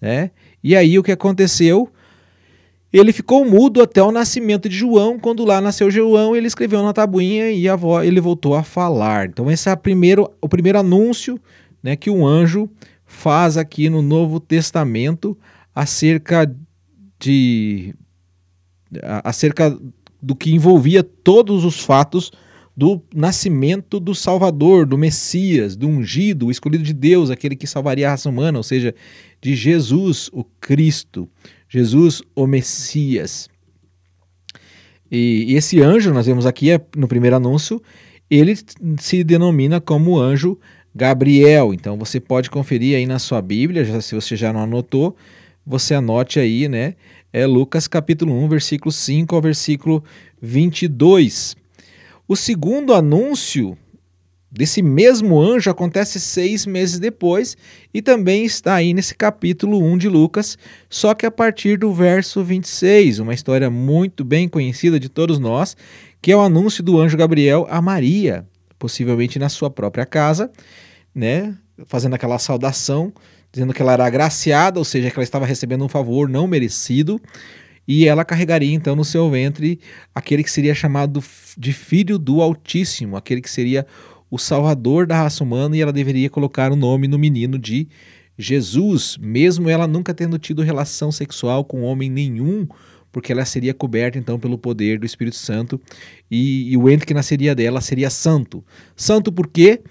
né? 0.01 0.31
E 0.61 0.75
aí 0.75 0.99
o 0.99 1.03
que 1.03 1.13
aconteceu? 1.13 1.89
Ele 2.91 3.13
ficou 3.13 3.45
mudo 3.45 3.81
até 3.81 4.03
o 4.03 4.11
nascimento 4.11 4.67
de 4.67 4.75
João. 4.75 5.17
Quando 5.17 5.45
lá 5.45 5.61
nasceu 5.61 5.89
João, 5.89 6.35
ele 6.35 6.47
escreveu 6.47 6.83
na 6.83 6.91
tabuinha 6.91 7.51
e 7.51 7.69
a 7.69 7.75
voz, 7.75 8.05
ele 8.05 8.19
voltou 8.19 8.53
a 8.53 8.63
falar. 8.63 9.27
Então 9.27 9.49
esse 9.49 9.69
é 9.69 9.75
primeiro, 9.77 10.29
o 10.41 10.49
primeiro 10.49 10.79
anúncio 10.79 11.39
né, 11.81 11.95
que 11.95 12.09
um 12.09 12.27
anjo 12.27 12.69
faz 13.05 13.55
aqui 13.55 13.89
no 13.89 14.01
Novo 14.01 14.41
Testamento 14.41 15.37
acerca 15.73 16.53
de 17.17 17.95
acerca 19.23 19.77
do 20.21 20.35
que 20.35 20.53
envolvia 20.53 21.03
todos 21.03 21.63
os 21.63 21.79
fatos 21.79 22.31
do 22.77 23.01
nascimento 23.11 23.99
do 23.99 24.13
Salvador, 24.13 24.85
do 24.85 24.99
Messias, 24.99 25.75
do 25.75 25.87
ungido, 25.87 26.45
o 26.45 26.51
escolhido 26.51 26.83
de 26.83 26.93
Deus, 26.93 27.31
aquele 27.31 27.55
que 27.55 27.65
salvaria 27.65 28.07
a 28.07 28.11
raça 28.11 28.29
humana, 28.29 28.59
ou 28.59 28.63
seja, 28.63 28.93
de 29.41 29.55
Jesus, 29.55 30.29
o 30.31 30.43
Cristo, 30.61 31.27
Jesus, 31.67 32.21
o 32.35 32.45
Messias. 32.45 33.49
E, 35.09 35.45
e 35.47 35.55
esse 35.55 35.81
anjo, 35.81 36.13
nós 36.13 36.27
vemos 36.27 36.45
aqui 36.45 36.69
é, 36.69 36.79
no 36.95 37.07
primeiro 37.07 37.35
anúncio, 37.35 37.81
ele 38.29 38.53
se 38.99 39.23
denomina 39.23 39.81
como 39.81 40.19
anjo 40.19 40.59
Gabriel. 40.93 41.73
Então 41.73 41.97
você 41.97 42.19
pode 42.19 42.47
conferir 42.51 42.95
aí 42.95 43.07
na 43.07 43.17
sua 43.17 43.41
Bíblia, 43.41 43.83
já, 43.83 43.99
se 44.01 44.13
você 44.13 44.35
já 44.35 44.53
não 44.53 44.61
anotou, 44.61 45.15
você 45.65 45.95
anote 45.95 46.39
aí, 46.39 46.69
né? 46.69 46.93
É 47.33 47.47
Lucas 47.47 47.87
capítulo 47.87 48.33
1, 48.33 48.47
versículo 48.49 48.91
5 48.91 49.35
ao 49.35 49.41
versículo 49.41 50.03
22. 50.39 51.55
O 52.29 52.35
segundo 52.35 52.93
anúncio 52.93 53.77
desse 54.51 54.81
mesmo 54.81 55.39
anjo 55.39 55.69
acontece 55.69 56.19
seis 56.19 56.65
meses 56.65 56.99
depois 56.99 57.55
e 57.93 58.01
também 58.01 58.43
está 58.43 58.75
aí 58.75 58.93
nesse 58.93 59.15
capítulo 59.15 59.81
1 59.81 59.97
de 59.97 60.09
Lucas, 60.09 60.57
só 60.89 61.13
que 61.13 61.25
a 61.25 61.31
partir 61.31 61.77
do 61.77 61.93
verso 61.93 62.43
26, 62.43 63.19
uma 63.19 63.33
história 63.33 63.69
muito 63.69 64.25
bem 64.25 64.49
conhecida 64.49 64.99
de 64.99 65.07
todos 65.07 65.39
nós, 65.39 65.77
que 66.21 66.29
é 66.29 66.35
o 66.35 66.41
anúncio 66.41 66.83
do 66.83 66.99
anjo 66.99 67.15
Gabriel 67.15 67.65
a 67.69 67.81
Maria, 67.81 68.45
possivelmente 68.77 69.39
na 69.39 69.47
sua 69.47 69.69
própria 69.69 70.05
casa, 70.05 70.51
né, 71.15 71.55
fazendo 71.85 72.15
aquela 72.15 72.39
saudação, 72.39 73.13
dizendo 73.53 73.73
que 73.73 73.81
ela 73.81 73.93
era 73.93 74.05
agraciada, 74.05 74.79
ou 74.79 74.83
seja, 74.83 75.09
que 75.09 75.17
ela 75.17 75.23
estava 75.23 75.45
recebendo 75.45 75.85
um 75.85 75.89
favor 75.89 76.27
não 76.27 76.45
merecido, 76.45 77.21
e 77.87 78.05
ela 78.05 78.25
carregaria 78.25 78.73
então 78.73 78.95
no 78.95 79.05
seu 79.05 79.29
ventre 79.29 79.79
aquele 80.13 80.43
que 80.43 80.51
seria 80.51 80.75
chamado 80.75 81.23
de 81.57 81.71
Filho 81.71 82.19
do 82.19 82.41
Altíssimo, 82.41 83.15
aquele 83.15 83.41
que 83.41 83.49
seria 83.49 83.85
o 84.29 84.37
Salvador 84.37 85.07
da 85.07 85.15
raça 85.15 85.43
humana, 85.43 85.77
e 85.77 85.81
ela 85.81 85.93
deveria 85.93 86.29
colocar 86.29 86.71
o 86.71 86.75
nome 86.75 87.07
no 87.07 87.17
menino 87.17 87.57
de 87.57 87.87
Jesus, 88.37 89.17
mesmo 89.19 89.69
ela 89.69 89.87
nunca 89.87 90.13
tendo 90.13 90.37
tido 90.37 90.61
relação 90.61 91.11
sexual 91.11 91.63
com 91.63 91.81
homem 91.81 92.09
nenhum, 92.09 92.67
porque 93.11 93.31
ela 93.31 93.45
seria 93.45 93.73
coberta 93.73 94.19
então 94.19 94.37
pelo 94.37 94.57
poder 94.57 94.99
do 94.99 95.05
Espírito 95.05 95.37
Santo 95.37 95.81
e, 96.29 96.71
e 96.71 96.77
o 96.77 96.89
ente 96.89 97.05
que 97.05 97.13
nasceria 97.13 97.55
dela 97.55 97.81
seria 97.81 98.09
santo. 98.09 98.63
Santo 98.95 99.31
por 99.31 99.47
quê? 99.47 99.81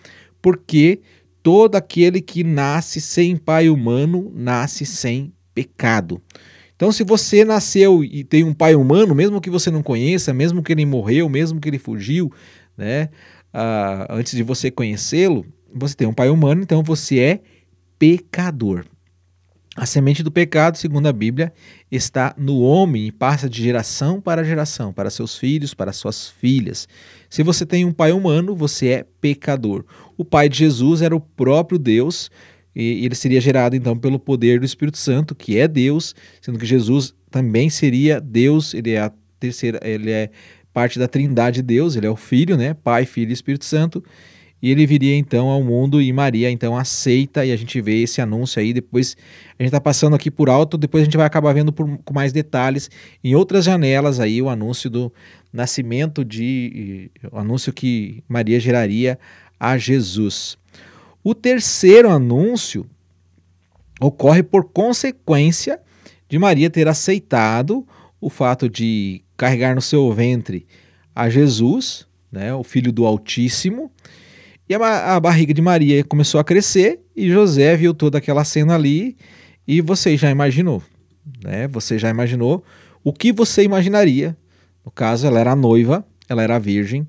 Porque 0.40 1.00
todo 1.42 1.76
aquele 1.76 2.20
que 2.20 2.44
nasce 2.44 3.00
sem 3.00 3.36
pai 3.36 3.68
humano 3.68 4.30
nasce 4.34 4.84
sem 4.84 5.32
pecado. 5.54 6.20
Então, 6.76 6.92
se 6.92 7.02
você 7.02 7.44
nasceu 7.44 8.04
e 8.04 8.22
tem 8.22 8.44
um 8.44 8.52
pai 8.52 8.74
humano, 8.74 9.14
mesmo 9.14 9.40
que 9.40 9.48
você 9.48 9.70
não 9.70 9.82
conheça, 9.82 10.34
mesmo 10.34 10.62
que 10.62 10.72
ele 10.72 10.84
morreu, 10.84 11.28
mesmo 11.28 11.58
que 11.58 11.68
ele 11.68 11.78
fugiu, 11.78 12.30
né, 12.76 13.08
uh, 13.54 14.06
antes 14.10 14.36
de 14.36 14.42
você 14.42 14.70
conhecê-lo, 14.70 15.46
você 15.74 15.94
tem 15.94 16.06
um 16.06 16.12
pai 16.12 16.28
humano, 16.28 16.62
então 16.62 16.82
você 16.82 17.18
é 17.18 17.40
pecador. 17.98 18.84
A 19.74 19.84
semente 19.84 20.22
do 20.22 20.30
pecado, 20.30 20.78
segundo 20.78 21.06
a 21.06 21.12
Bíblia, 21.12 21.52
está 21.92 22.34
no 22.38 22.60
homem 22.60 23.08
e 23.08 23.12
passa 23.12 23.48
de 23.48 23.62
geração 23.62 24.22
para 24.22 24.42
geração, 24.42 24.90
para 24.90 25.10
seus 25.10 25.36
filhos, 25.36 25.74
para 25.74 25.92
suas 25.92 26.28
filhas. 26.28 26.88
Se 27.28 27.42
você 27.42 27.66
tem 27.66 27.84
um 27.84 27.92
pai 27.92 28.10
humano, 28.10 28.54
você 28.54 28.88
é 28.88 29.06
pecador. 29.20 29.84
O 30.16 30.24
pai 30.24 30.48
de 30.48 30.58
Jesus 30.58 31.02
era 31.02 31.14
o 31.14 31.20
próprio 31.20 31.78
Deus, 31.78 32.30
e 32.76 33.06
ele 33.06 33.14
seria 33.14 33.40
gerado 33.40 33.74
então 33.74 33.96
pelo 33.96 34.18
poder 34.18 34.60
do 34.60 34.66
Espírito 34.66 34.98
Santo, 34.98 35.34
que 35.34 35.58
é 35.58 35.66
Deus, 35.66 36.14
sendo 36.42 36.58
que 36.58 36.66
Jesus 36.66 37.14
também 37.30 37.70
seria 37.70 38.20
Deus, 38.20 38.74
ele 38.74 38.92
é 38.92 39.00
a 39.00 39.12
terceira, 39.40 39.80
ele 39.82 40.10
é 40.10 40.28
parte 40.74 40.98
da 40.98 41.08
Trindade 41.08 41.56
de 41.56 41.62
Deus, 41.62 41.96
ele 41.96 42.06
é 42.06 42.10
o 42.10 42.16
Filho, 42.16 42.54
né? 42.54 42.74
Pai, 42.74 43.06
Filho 43.06 43.30
e 43.30 43.32
Espírito 43.32 43.64
Santo. 43.64 44.04
E 44.60 44.70
ele 44.70 44.86
viria 44.86 45.16
então 45.16 45.48
ao 45.48 45.62
mundo 45.62 46.02
e 46.02 46.12
Maria 46.12 46.50
então 46.50 46.76
aceita 46.76 47.44
e 47.46 47.52
a 47.52 47.56
gente 47.56 47.80
vê 47.80 48.02
esse 48.02 48.20
anúncio 48.20 48.60
aí. 48.60 48.74
Depois 48.74 49.16
a 49.58 49.62
gente 49.62 49.68
está 49.68 49.80
passando 49.80 50.14
aqui 50.14 50.30
por 50.30 50.50
alto, 50.50 50.76
depois 50.76 51.02
a 51.02 51.04
gente 51.06 51.16
vai 51.16 51.26
acabar 51.26 51.54
vendo 51.54 51.72
por, 51.72 51.98
com 52.04 52.12
mais 52.12 52.32
detalhes 52.32 52.90
em 53.24 53.34
outras 53.34 53.64
janelas 53.64 54.20
aí 54.20 54.42
o 54.42 54.50
anúncio 54.50 54.90
do 54.90 55.10
nascimento 55.50 56.22
de. 56.22 57.10
o 57.32 57.38
anúncio 57.38 57.72
que 57.72 58.22
Maria 58.28 58.60
geraria 58.60 59.18
a 59.58 59.78
Jesus. 59.78 60.58
O 61.28 61.34
terceiro 61.34 62.08
anúncio 62.08 62.86
ocorre 64.00 64.44
por 64.44 64.66
consequência 64.66 65.80
de 66.28 66.38
Maria 66.38 66.70
ter 66.70 66.86
aceitado 66.86 67.84
o 68.20 68.30
fato 68.30 68.70
de 68.70 69.24
carregar 69.36 69.74
no 69.74 69.82
seu 69.82 70.12
ventre 70.12 70.68
a 71.12 71.28
Jesus, 71.28 72.06
né, 72.30 72.54
o 72.54 72.62
filho 72.62 72.92
do 72.92 73.04
Altíssimo, 73.04 73.90
e 74.68 74.74
a, 74.76 75.16
a, 75.16 75.18
barriga 75.18 75.52
de 75.52 75.60
Maria 75.60 76.04
começou 76.04 76.38
a 76.38 76.44
crescer 76.44 77.00
e 77.16 77.28
José 77.28 77.76
viu 77.76 77.92
toda 77.92 78.18
aquela 78.18 78.44
cena 78.44 78.76
ali 78.76 79.16
e 79.66 79.80
você 79.80 80.16
já 80.16 80.30
imaginou, 80.30 80.80
né? 81.42 81.66
Você 81.66 81.98
já 81.98 82.08
imaginou 82.08 82.62
o 83.02 83.12
que 83.12 83.32
você 83.32 83.64
imaginaria? 83.64 84.36
No 84.84 84.92
caso, 84.92 85.26
ela 85.26 85.40
era 85.40 85.56
noiva, 85.56 86.06
ela 86.28 86.44
era 86.44 86.56
virgem 86.60 87.04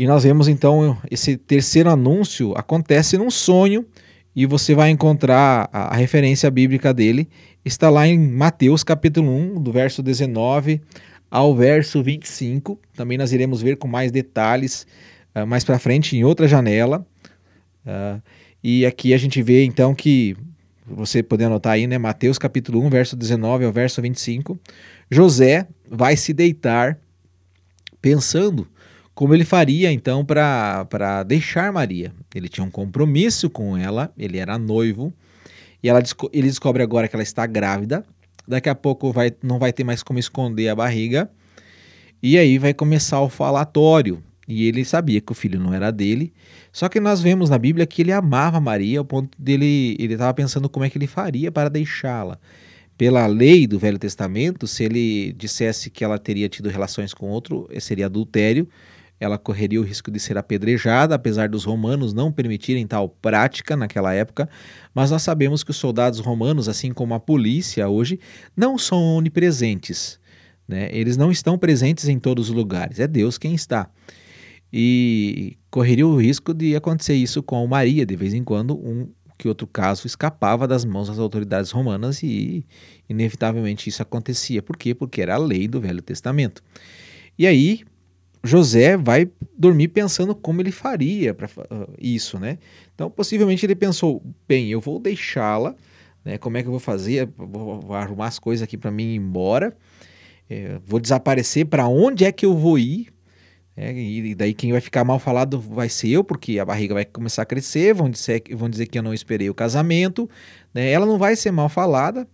e 0.00 0.06
nós 0.06 0.24
vemos 0.24 0.48
então 0.48 0.96
esse 1.10 1.36
terceiro 1.36 1.90
anúncio 1.90 2.54
acontece 2.56 3.18
num 3.18 3.30
sonho 3.30 3.84
e 4.34 4.46
você 4.46 4.74
vai 4.74 4.88
encontrar 4.88 5.68
a, 5.70 5.92
a 5.92 5.94
referência 5.94 6.50
bíblica 6.50 6.94
dele. 6.94 7.28
Está 7.66 7.90
lá 7.90 8.08
em 8.08 8.18
Mateus 8.18 8.82
capítulo 8.82 9.30
1, 9.30 9.60
do 9.60 9.70
verso 9.70 10.02
19 10.02 10.80
ao 11.30 11.54
verso 11.54 12.02
25. 12.02 12.80
Também 12.94 13.18
nós 13.18 13.30
iremos 13.30 13.60
ver 13.60 13.76
com 13.76 13.86
mais 13.86 14.10
detalhes 14.10 14.86
uh, 15.34 15.46
mais 15.46 15.64
para 15.64 15.78
frente 15.78 16.16
em 16.16 16.24
outra 16.24 16.48
janela. 16.48 17.06
Uh, 17.84 18.22
e 18.64 18.86
aqui 18.86 19.12
a 19.12 19.18
gente 19.18 19.42
vê 19.42 19.66
então 19.66 19.94
que 19.94 20.34
você 20.86 21.22
poder 21.22 21.44
anotar 21.44 21.74
aí, 21.74 21.86
né? 21.86 21.98
Mateus 21.98 22.38
capítulo 22.38 22.82
1, 22.86 22.88
verso 22.88 23.16
19 23.16 23.66
ao 23.66 23.72
verso 23.72 24.00
25. 24.00 24.58
José 25.10 25.66
vai 25.90 26.16
se 26.16 26.32
deitar 26.32 26.98
pensando 28.00 28.66
como 29.20 29.34
ele 29.34 29.44
faria 29.44 29.92
então 29.92 30.24
para 30.24 31.22
deixar 31.26 31.70
Maria. 31.70 32.10
Ele 32.34 32.48
tinha 32.48 32.64
um 32.64 32.70
compromisso 32.70 33.50
com 33.50 33.76
ela, 33.76 34.10
ele 34.16 34.38
era 34.38 34.56
noivo, 34.56 35.12
e 35.82 35.90
ela, 35.90 36.02
ele 36.32 36.48
descobre 36.48 36.82
agora 36.82 37.06
que 37.06 37.14
ela 37.14 37.22
está 37.22 37.44
grávida. 37.44 38.02
Daqui 38.48 38.70
a 38.70 38.74
pouco 38.74 39.12
vai, 39.12 39.30
não 39.42 39.58
vai 39.58 39.74
ter 39.74 39.84
mais 39.84 40.02
como 40.02 40.18
esconder 40.18 40.70
a 40.70 40.74
barriga. 40.74 41.30
E 42.22 42.38
aí 42.38 42.56
vai 42.56 42.72
começar 42.72 43.20
o 43.20 43.28
falatório. 43.28 44.22
E 44.48 44.66
ele 44.66 44.86
sabia 44.86 45.20
que 45.20 45.32
o 45.32 45.34
filho 45.34 45.60
não 45.60 45.74
era 45.74 45.90
dele. 45.90 46.32
Só 46.72 46.88
que 46.88 46.98
nós 46.98 47.20
vemos 47.20 47.50
na 47.50 47.58
Bíblia 47.58 47.84
que 47.84 48.00
ele 48.00 48.12
amava 48.12 48.58
Maria, 48.58 49.00
ao 49.00 49.04
ponto 49.04 49.36
dele 49.38 49.98
ele 49.98 50.14
estava 50.14 50.32
pensando 50.32 50.66
como 50.66 50.86
é 50.86 50.88
que 50.88 50.96
ele 50.96 51.06
faria 51.06 51.52
para 51.52 51.68
deixá-la. 51.68 52.38
Pela 52.96 53.26
lei 53.26 53.66
do 53.66 53.78
Velho 53.78 53.98
Testamento, 53.98 54.66
se 54.66 54.82
ele 54.82 55.34
dissesse 55.34 55.90
que 55.90 56.02
ela 56.02 56.18
teria 56.18 56.48
tido 56.48 56.70
relações 56.70 57.12
com 57.12 57.28
outro, 57.28 57.68
seria 57.80 58.06
adultério 58.06 58.66
ela 59.20 59.36
correria 59.36 59.78
o 59.78 59.84
risco 59.84 60.10
de 60.10 60.18
ser 60.18 60.38
apedrejada, 60.38 61.14
apesar 61.14 61.48
dos 61.50 61.64
romanos 61.64 62.14
não 62.14 62.32
permitirem 62.32 62.86
tal 62.86 63.08
prática 63.08 63.76
naquela 63.76 64.14
época, 64.14 64.48
mas 64.94 65.10
nós 65.10 65.22
sabemos 65.22 65.62
que 65.62 65.70
os 65.70 65.76
soldados 65.76 66.18
romanos, 66.20 66.68
assim 66.68 66.90
como 66.90 67.12
a 67.12 67.20
polícia 67.20 67.86
hoje, 67.86 68.18
não 68.56 68.78
são 68.78 69.16
onipresentes. 69.16 70.18
Né? 70.66 70.88
Eles 70.90 71.18
não 71.18 71.30
estão 71.30 71.58
presentes 71.58 72.08
em 72.08 72.18
todos 72.18 72.48
os 72.48 72.54
lugares, 72.54 72.98
é 72.98 73.06
Deus 73.06 73.36
quem 73.36 73.54
está. 73.54 73.90
E 74.72 75.58
correria 75.70 76.06
o 76.06 76.16
risco 76.16 76.54
de 76.54 76.74
acontecer 76.74 77.14
isso 77.14 77.42
com 77.42 77.66
Maria, 77.66 78.06
de 78.06 78.16
vez 78.16 78.32
em 78.32 78.42
quando, 78.42 78.74
um 78.74 79.08
que 79.36 79.48
outro 79.48 79.66
caso 79.66 80.06
escapava 80.06 80.68
das 80.68 80.84
mãos 80.84 81.08
das 81.08 81.18
autoridades 81.18 81.70
romanas 81.70 82.22
e, 82.22 82.64
inevitavelmente, 83.08 83.88
isso 83.88 84.02
acontecia. 84.02 84.62
Por 84.62 84.76
quê? 84.76 84.94
Porque 84.94 85.22
era 85.22 85.34
a 85.34 85.38
lei 85.38 85.66
do 85.66 85.80
Velho 85.80 86.02
Testamento. 86.02 86.62
E 87.38 87.46
aí, 87.46 87.80
José 88.42 88.96
vai 88.96 89.30
dormir 89.56 89.88
pensando 89.88 90.34
como 90.34 90.62
ele 90.62 90.72
faria 90.72 91.34
para 91.34 91.46
uh, 91.46 91.92
isso, 91.98 92.38
né? 92.38 92.58
Então, 92.94 93.10
possivelmente 93.10 93.64
ele 93.66 93.74
pensou: 93.74 94.22
bem, 94.48 94.68
eu 94.70 94.80
vou 94.80 94.98
deixá-la, 94.98 95.74
né? 96.24 96.38
Como 96.38 96.56
é 96.56 96.62
que 96.62 96.68
eu 96.68 96.72
vou 96.72 96.80
fazer? 96.80 97.28
Vou, 97.36 97.80
vou 97.80 97.94
arrumar 97.94 98.26
as 98.26 98.38
coisas 98.38 98.62
aqui 98.62 98.76
para 98.76 98.90
mim 98.90 99.12
ir 99.12 99.16
embora. 99.16 99.76
É, 100.48 100.78
vou 100.84 100.98
desaparecer. 100.98 101.66
Para 101.66 101.86
onde 101.86 102.24
é 102.24 102.32
que 102.32 102.44
eu 102.44 102.56
vou 102.56 102.78
ir? 102.78 103.08
É, 103.76 103.92
e 103.92 104.34
daí 104.34 104.52
quem 104.52 104.72
vai 104.72 104.80
ficar 104.80 105.04
mal 105.04 105.18
falado 105.18 105.60
vai 105.60 105.88
ser 105.88 106.08
eu, 106.08 106.24
porque 106.24 106.58
a 106.58 106.64
barriga 106.64 106.92
vai 106.92 107.04
começar 107.04 107.42
a 107.42 107.46
crescer, 107.46 107.94
vão 107.94 108.10
dizer, 108.10 108.42
vão 108.52 108.68
dizer 108.68 108.86
que 108.86 108.98
eu 108.98 109.02
não 109.02 109.14
esperei 109.14 109.48
o 109.48 109.54
casamento. 109.54 110.28
Né? 110.74 110.90
Ela 110.90 111.06
não 111.06 111.18
vai 111.18 111.36
ser 111.36 111.50
mal 111.50 111.68
falada, 111.68 112.28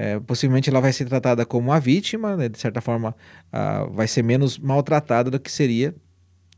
é, 0.00 0.18
possivelmente 0.18 0.70
ela 0.70 0.80
vai 0.80 0.94
ser 0.94 1.04
tratada 1.04 1.44
como 1.44 1.68
uma 1.68 1.78
vítima, 1.78 2.34
né? 2.34 2.48
de 2.48 2.58
certa 2.58 2.80
forma 2.80 3.14
vai 3.92 4.08
ser 4.08 4.22
menos 4.22 4.58
maltratada 4.58 5.30
do 5.30 5.38
que 5.38 5.52
seria 5.52 5.94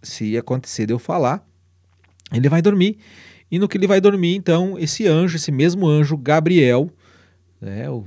se 0.01 0.39
acontecer 0.39 0.87
de 0.87 0.93
eu 0.93 0.99
falar. 0.99 1.45
Ele 2.33 2.49
vai 2.49 2.63
dormir, 2.63 2.99
e 3.51 3.59
no 3.59 3.67
que 3.67 3.77
ele 3.77 3.89
vai 3.89 4.01
dormir, 4.01 4.37
então, 4.37 4.79
esse 4.79 5.09
anjo, 5.09 5.35
esse 5.35 5.51
mesmo 5.51 5.89
anjo, 5.89 6.17
Gabriel, 6.17 6.89
né, 7.61 7.91
o, 7.91 8.07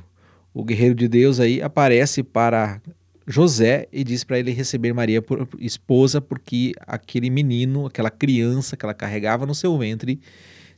o 0.53 0.63
guerreiro 0.63 0.95
de 0.95 1.09
Deus 1.09 1.41
aí, 1.41 1.61
aparece 1.61 2.23
para 2.23 2.81
José 3.27 3.89
e 3.91 4.05
diz 4.05 4.23
para 4.23 4.39
ele 4.39 4.51
receber 4.51 4.93
Maria 4.93 5.21
por 5.21 5.49
esposa, 5.59 6.21
porque 6.21 6.71
aquele 6.87 7.29
menino, 7.29 7.87
aquela 7.87 8.09
criança 8.09 8.77
que 8.77 8.85
ela 8.85 8.93
carregava 8.93 9.45
no 9.45 9.53
seu 9.53 9.77
ventre, 9.77 10.21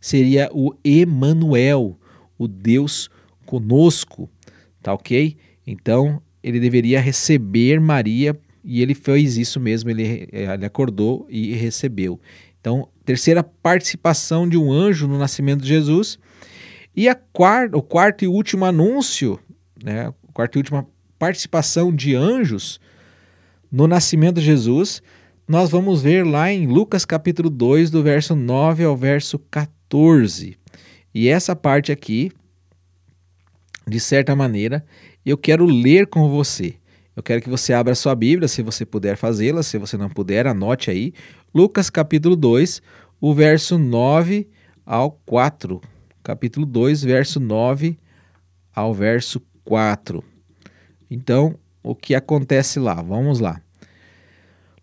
seria 0.01 0.49
o 0.51 0.73
Emanuel, 0.83 1.95
o 2.39 2.47
Deus 2.47 3.07
conosco, 3.45 4.27
tá 4.87 4.93
ok? 4.93 5.35
Então 5.65 6.21
ele 6.41 6.61
deveria 6.61 7.01
receber 7.01 7.77
Maria 7.77 8.39
e 8.63 8.81
ele 8.81 8.95
fez 8.95 9.37
isso 9.37 9.59
mesmo, 9.59 9.89
ele, 9.89 10.29
ele 10.31 10.65
acordou 10.65 11.27
e 11.29 11.53
recebeu. 11.55 12.21
Então, 12.61 12.87
terceira 13.03 13.43
participação 13.43 14.47
de 14.47 14.57
um 14.57 14.71
anjo 14.71 15.05
no 15.05 15.19
nascimento 15.19 15.61
de 15.61 15.67
Jesus. 15.67 16.17
E 16.95 17.09
a 17.09 17.15
quarta, 17.15 17.75
o 17.75 17.81
quarto 17.81 18.23
e 18.23 18.29
último 18.29 18.63
anúncio, 18.63 19.37
né, 19.83 20.07
o 20.23 20.31
quarto 20.31 20.55
e 20.55 20.59
última 20.59 20.87
participação 21.19 21.93
de 21.93 22.15
anjos 22.15 22.79
no 23.69 23.87
nascimento 23.87 24.39
de 24.39 24.45
Jesus, 24.45 25.01
nós 25.45 25.69
vamos 25.69 26.01
ver 26.01 26.25
lá 26.25 26.49
em 26.49 26.65
Lucas 26.65 27.03
capítulo 27.03 27.49
2, 27.49 27.91
do 27.91 28.01
verso 28.01 28.37
9 28.37 28.85
ao 28.85 28.95
verso 28.95 29.37
14. 29.51 30.57
E 31.13 31.27
essa 31.27 31.53
parte 31.53 31.91
aqui, 31.91 32.31
de 33.87 33.99
certa 33.99 34.35
maneira, 34.35 34.85
eu 35.25 35.37
quero 35.37 35.65
ler 35.65 36.07
com 36.07 36.29
você. 36.29 36.75
Eu 37.15 37.23
quero 37.23 37.41
que 37.41 37.49
você 37.49 37.73
abra 37.73 37.95
sua 37.95 38.13
Bíblia, 38.13 38.47
se 38.47 38.61
você 38.61 38.85
puder 38.85 39.17
fazê-la, 39.17 39.63
se 39.63 39.77
você 39.77 39.97
não 39.97 40.09
puder, 40.09 40.45
anote 40.45 40.91
aí. 40.91 41.13
Lucas 41.53 41.89
capítulo 41.89 42.35
2, 42.35 42.81
o 43.19 43.33
verso 43.33 43.77
9 43.77 44.47
ao 44.85 45.11
4. 45.25 45.81
Capítulo 46.21 46.65
2, 46.65 47.03
verso 47.03 47.39
9 47.39 47.97
ao 48.75 48.93
verso 48.93 49.41
4. 49.63 50.23
Então, 51.09 51.55
o 51.81 51.95
que 51.95 52.13
acontece 52.13 52.79
lá? 52.79 52.95
Vamos 52.95 53.39
lá. 53.39 53.61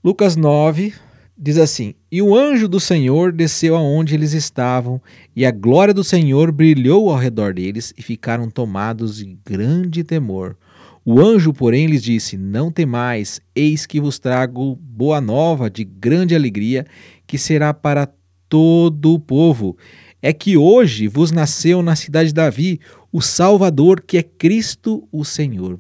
Lucas 0.02 0.34
9 0.34 0.92
diz 1.36 1.58
assim: 1.58 1.94
E 2.10 2.22
o 2.22 2.34
anjo 2.36 2.68
do 2.68 2.80
Senhor 2.80 3.32
desceu 3.32 3.76
aonde 3.76 4.14
eles 4.14 4.32
estavam, 4.32 5.00
e 5.34 5.44
a 5.44 5.50
glória 5.50 5.92
do 5.92 6.04
Senhor 6.04 6.52
brilhou 6.52 7.10
ao 7.10 7.18
redor 7.18 7.54
deles, 7.54 7.92
e 7.96 8.02
ficaram 8.02 8.48
tomados 8.48 9.16
de 9.16 9.36
grande 9.44 10.04
temor. 10.04 10.56
O 11.04 11.20
anjo, 11.20 11.52
porém, 11.52 11.86
lhes 11.86 12.02
disse: 12.02 12.36
Não 12.36 12.70
temais, 12.70 13.40
eis 13.54 13.84
que 13.84 14.00
vos 14.00 14.18
trago 14.18 14.76
boa 14.80 15.20
nova 15.20 15.68
de 15.68 15.84
grande 15.84 16.34
alegria, 16.34 16.86
que 17.26 17.36
será 17.36 17.74
para 17.74 18.08
todo 18.48 19.12
o 19.12 19.18
povo. 19.18 19.76
É 20.22 20.32
que 20.32 20.56
hoje 20.56 21.06
vos 21.06 21.30
nasceu 21.30 21.82
na 21.82 21.94
cidade 21.94 22.28
de 22.28 22.34
Davi 22.34 22.80
o 23.12 23.20
Salvador, 23.20 24.00
que 24.00 24.16
é 24.16 24.22
Cristo 24.22 25.06
o 25.12 25.22
Senhor. 25.22 25.78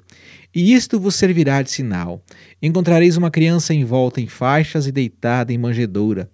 E 0.54 0.72
isto 0.72 1.00
vos 1.00 1.14
servirá 1.14 1.62
de 1.62 1.70
sinal: 1.70 2.22
encontrareis 2.62 3.16
uma 3.16 3.30
criança 3.30 3.74
envolta 3.74 4.20
em 4.20 4.26
faixas 4.26 4.86
e 4.86 4.92
deitada 4.92 5.52
em 5.52 5.58
manjedoura. 5.58 6.30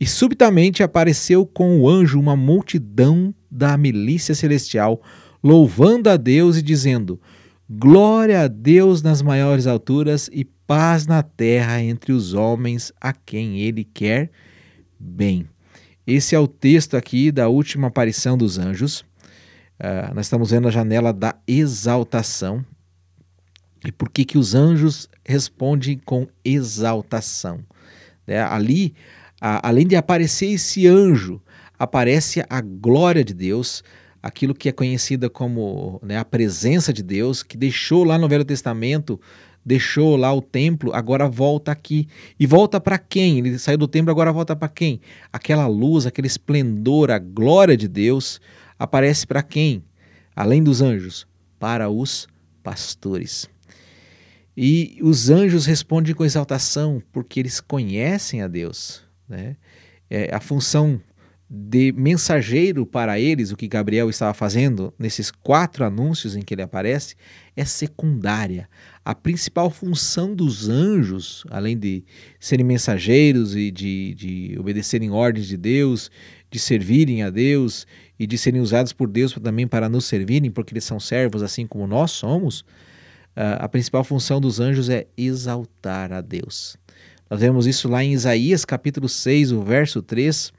E 0.00 0.06
subitamente 0.06 0.82
apareceu 0.82 1.44
com 1.44 1.80
o 1.80 1.88
anjo 1.88 2.20
uma 2.20 2.36
multidão 2.36 3.34
da 3.50 3.76
milícia 3.76 4.34
celestial, 4.34 5.02
louvando 5.42 6.10
a 6.10 6.16
Deus 6.16 6.56
e 6.56 6.62
dizendo: 6.62 7.20
Glória 7.68 8.42
a 8.42 8.48
Deus 8.48 9.02
nas 9.02 9.22
maiores 9.22 9.66
alturas 9.66 10.30
e 10.32 10.44
paz 10.44 11.06
na 11.06 11.22
terra 11.22 11.82
entre 11.82 12.12
os 12.12 12.34
homens 12.34 12.92
a 13.00 13.12
quem 13.12 13.60
ele 13.60 13.84
quer 13.84 14.30
bem. 14.98 15.46
Esse 16.06 16.34
é 16.34 16.38
o 16.38 16.46
texto 16.46 16.96
aqui 16.96 17.30
da 17.32 17.48
última 17.48 17.88
aparição 17.88 18.36
dos 18.36 18.58
anjos. 18.58 19.00
Uh, 19.80 20.14
nós 20.14 20.26
estamos 20.26 20.50
vendo 20.50 20.68
a 20.68 20.70
janela 20.70 21.12
da 21.12 21.34
exaltação. 21.46 22.64
E 23.84 23.92
por 23.92 24.10
que, 24.10 24.24
que 24.24 24.38
os 24.38 24.54
anjos 24.54 25.08
respondem 25.24 25.98
com 26.04 26.26
exaltação? 26.44 27.60
Né? 28.26 28.40
Ali, 28.42 28.94
a, 29.40 29.68
além 29.68 29.86
de 29.86 29.96
aparecer 29.96 30.46
esse 30.46 30.86
anjo, 30.86 31.40
aparece 31.78 32.44
a 32.48 32.60
glória 32.60 33.24
de 33.24 33.32
Deus, 33.32 33.84
aquilo 34.22 34.54
que 34.54 34.68
é 34.68 34.72
conhecida 34.72 35.30
como 35.30 36.00
né, 36.02 36.18
a 36.18 36.24
presença 36.24 36.92
de 36.92 37.02
Deus, 37.02 37.42
que 37.42 37.56
deixou 37.56 38.02
lá 38.04 38.18
no 38.18 38.28
Velho 38.28 38.44
Testamento, 38.44 39.20
deixou 39.64 40.16
lá 40.16 40.32
o 40.32 40.42
templo, 40.42 40.92
agora 40.92 41.28
volta 41.28 41.70
aqui. 41.70 42.08
E 42.38 42.46
volta 42.46 42.80
para 42.80 42.98
quem? 42.98 43.38
Ele 43.38 43.58
saiu 43.58 43.78
do 43.78 43.86
templo, 43.86 44.10
agora 44.10 44.32
volta 44.32 44.56
para 44.56 44.68
quem? 44.68 45.00
Aquela 45.32 45.66
luz, 45.66 46.06
aquele 46.06 46.26
esplendor, 46.26 47.10
a 47.10 47.18
glória 47.18 47.76
de 47.76 47.86
Deus 47.86 48.40
aparece 48.78 49.26
para 49.26 49.42
quem? 49.42 49.84
Além 50.34 50.62
dos 50.62 50.80
anjos, 50.82 51.26
para 51.58 51.88
os 51.88 52.26
pastores. 52.62 53.48
E 54.60 54.98
os 55.02 55.30
anjos 55.30 55.66
respondem 55.66 56.12
com 56.12 56.24
exaltação, 56.24 57.00
porque 57.12 57.38
eles 57.38 57.60
conhecem 57.60 58.42
a 58.42 58.48
Deus. 58.48 59.04
Né? 59.28 59.56
É, 60.10 60.34
a 60.34 60.40
função 60.40 61.00
de 61.48 61.92
mensageiro 61.92 62.84
para 62.84 63.20
eles, 63.20 63.52
o 63.52 63.56
que 63.56 63.68
Gabriel 63.68 64.10
estava 64.10 64.34
fazendo 64.34 64.92
nesses 64.98 65.30
quatro 65.30 65.84
anúncios 65.84 66.34
em 66.34 66.42
que 66.42 66.54
ele 66.54 66.62
aparece, 66.62 67.14
é 67.56 67.64
secundária. 67.64 68.68
A 69.04 69.14
principal 69.14 69.70
função 69.70 70.34
dos 70.34 70.68
anjos, 70.68 71.44
além 71.50 71.78
de 71.78 72.04
serem 72.40 72.66
mensageiros 72.66 73.54
e 73.54 73.70
de, 73.70 74.12
de 74.14 74.56
obedecerem 74.58 75.12
ordens 75.12 75.46
de 75.46 75.56
Deus, 75.56 76.10
de 76.50 76.58
servirem 76.58 77.22
a 77.22 77.30
Deus 77.30 77.86
e 78.18 78.26
de 78.26 78.36
serem 78.36 78.60
usados 78.60 78.92
por 78.92 79.06
Deus 79.06 79.32
também 79.34 79.68
para 79.68 79.88
nos 79.88 80.06
servirem, 80.06 80.50
porque 80.50 80.72
eles 80.72 80.82
são 80.82 80.98
servos 80.98 81.44
assim 81.44 81.64
como 81.64 81.86
nós 81.86 82.10
somos, 82.10 82.64
a 83.58 83.68
principal 83.68 84.02
função 84.02 84.40
dos 84.40 84.58
anjos 84.58 84.88
é 84.88 85.06
exaltar 85.16 86.12
a 86.12 86.20
Deus. 86.20 86.76
Nós 87.30 87.40
vemos 87.40 87.66
isso 87.66 87.88
lá 87.88 88.02
em 88.02 88.12
Isaías 88.12 88.64
capítulo 88.64 89.08
6, 89.08 89.52
o 89.52 89.62
verso 89.62 90.02
3, 90.02 90.52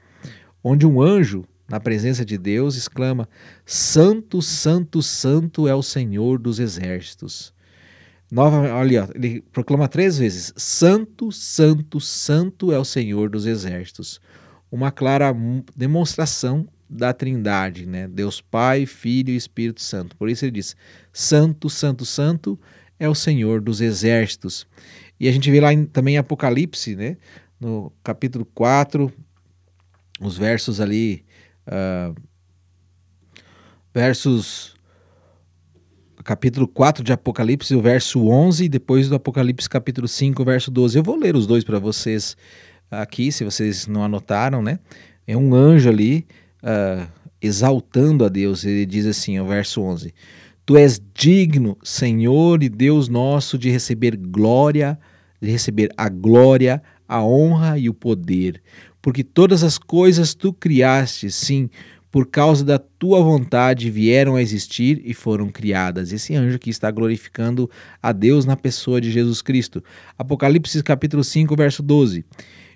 onde 0.64 0.86
um 0.86 1.02
anjo, 1.02 1.44
na 1.68 1.78
presença 1.78 2.24
de 2.24 2.38
Deus, 2.38 2.76
exclama: 2.76 3.28
Santo, 3.66 4.40
Santo, 4.40 5.02
Santo 5.02 5.68
é 5.68 5.74
o 5.74 5.82
Senhor 5.82 6.38
dos 6.38 6.58
exércitos. 6.58 7.52
Nova, 8.30 8.72
olha, 8.72 9.08
ele 9.14 9.42
proclama 9.52 9.86
três 9.86 10.16
vezes: 10.16 10.54
Santo, 10.56 11.30
Santo, 11.30 12.00
Santo 12.00 12.72
é 12.72 12.78
o 12.78 12.84
Senhor 12.84 13.28
dos 13.28 13.44
exércitos. 13.44 14.20
Uma 14.70 14.90
clara 14.90 15.34
demonstração 15.76 16.66
da 16.90 17.12
Trindade, 17.12 17.86
né? 17.86 18.08
Deus 18.08 18.40
Pai, 18.40 18.84
Filho 18.84 19.30
e 19.30 19.36
Espírito 19.36 19.80
Santo. 19.80 20.16
Por 20.16 20.28
isso 20.28 20.44
ele 20.44 20.52
diz: 20.52 20.74
Santo, 21.12 21.70
Santo, 21.70 22.04
Santo 22.04 22.58
é 22.98 23.08
o 23.08 23.14
Senhor 23.14 23.60
dos 23.60 23.80
exércitos. 23.80 24.66
E 25.18 25.28
a 25.28 25.32
gente 25.32 25.50
vê 25.50 25.60
lá 25.60 25.72
em, 25.72 25.84
também 25.84 26.16
em 26.16 26.18
Apocalipse, 26.18 26.96
né? 26.96 27.16
No 27.60 27.92
capítulo 28.02 28.44
4, 28.44 29.12
os 30.20 30.36
versos 30.36 30.80
ali. 30.80 31.24
Uh, 31.66 32.14
versos. 33.94 34.74
Capítulo 36.22 36.68
4 36.68 37.02
de 37.02 37.14
Apocalipse, 37.14 37.74
o 37.74 37.80
verso 37.80 38.28
11, 38.28 38.64
e 38.64 38.68
depois 38.68 39.08
do 39.08 39.14
Apocalipse, 39.14 39.66
capítulo 39.68 40.06
5, 40.06 40.44
verso 40.44 40.70
12. 40.70 40.98
Eu 40.98 41.02
vou 41.02 41.16
ler 41.16 41.34
os 41.34 41.46
dois 41.46 41.64
para 41.64 41.78
vocês 41.78 42.36
aqui, 42.90 43.32
se 43.32 43.42
vocês 43.42 43.86
não 43.86 44.04
anotaram, 44.04 44.60
né? 44.60 44.78
É 45.26 45.34
um 45.34 45.54
anjo 45.54 45.88
ali 45.88 46.26
uh, 46.62 47.08
exaltando 47.40 48.24
a 48.24 48.28
Deus. 48.28 48.64
Ele 48.64 48.86
diz 48.86 49.06
assim, 49.06 49.38
o 49.38 49.46
verso 49.46 49.82
11: 49.82 50.14
Tu 50.64 50.76
és 50.76 51.00
digno, 51.14 51.76
Senhor 51.82 52.62
e 52.62 52.68
Deus 52.68 53.08
nosso, 53.08 53.58
de 53.58 53.70
receber 53.70 54.16
glória, 54.16 54.98
de 55.40 55.50
receber 55.50 55.90
a 55.96 56.08
glória, 56.08 56.82
a 57.08 57.24
honra 57.24 57.78
e 57.78 57.88
o 57.88 57.94
poder, 57.94 58.62
porque 59.02 59.24
todas 59.24 59.64
as 59.64 59.78
coisas 59.78 60.34
tu 60.34 60.52
criaste, 60.52 61.30
sim, 61.30 61.68
por 62.10 62.26
causa 62.26 62.64
da 62.64 62.78
tua 62.78 63.22
vontade 63.22 63.90
vieram 63.90 64.36
a 64.36 64.42
existir 64.42 65.00
e 65.04 65.14
foram 65.14 65.48
criadas. 65.48 66.12
Esse 66.12 66.34
anjo 66.34 66.58
que 66.58 66.70
está 66.70 66.90
glorificando 66.90 67.70
a 68.02 68.12
Deus 68.12 68.44
na 68.44 68.56
pessoa 68.56 69.00
de 69.00 69.10
Jesus 69.10 69.40
Cristo. 69.40 69.82
Apocalipse 70.18 70.82
capítulo 70.82 71.22
5, 71.22 71.54
verso 71.54 71.82
12. 71.82 72.24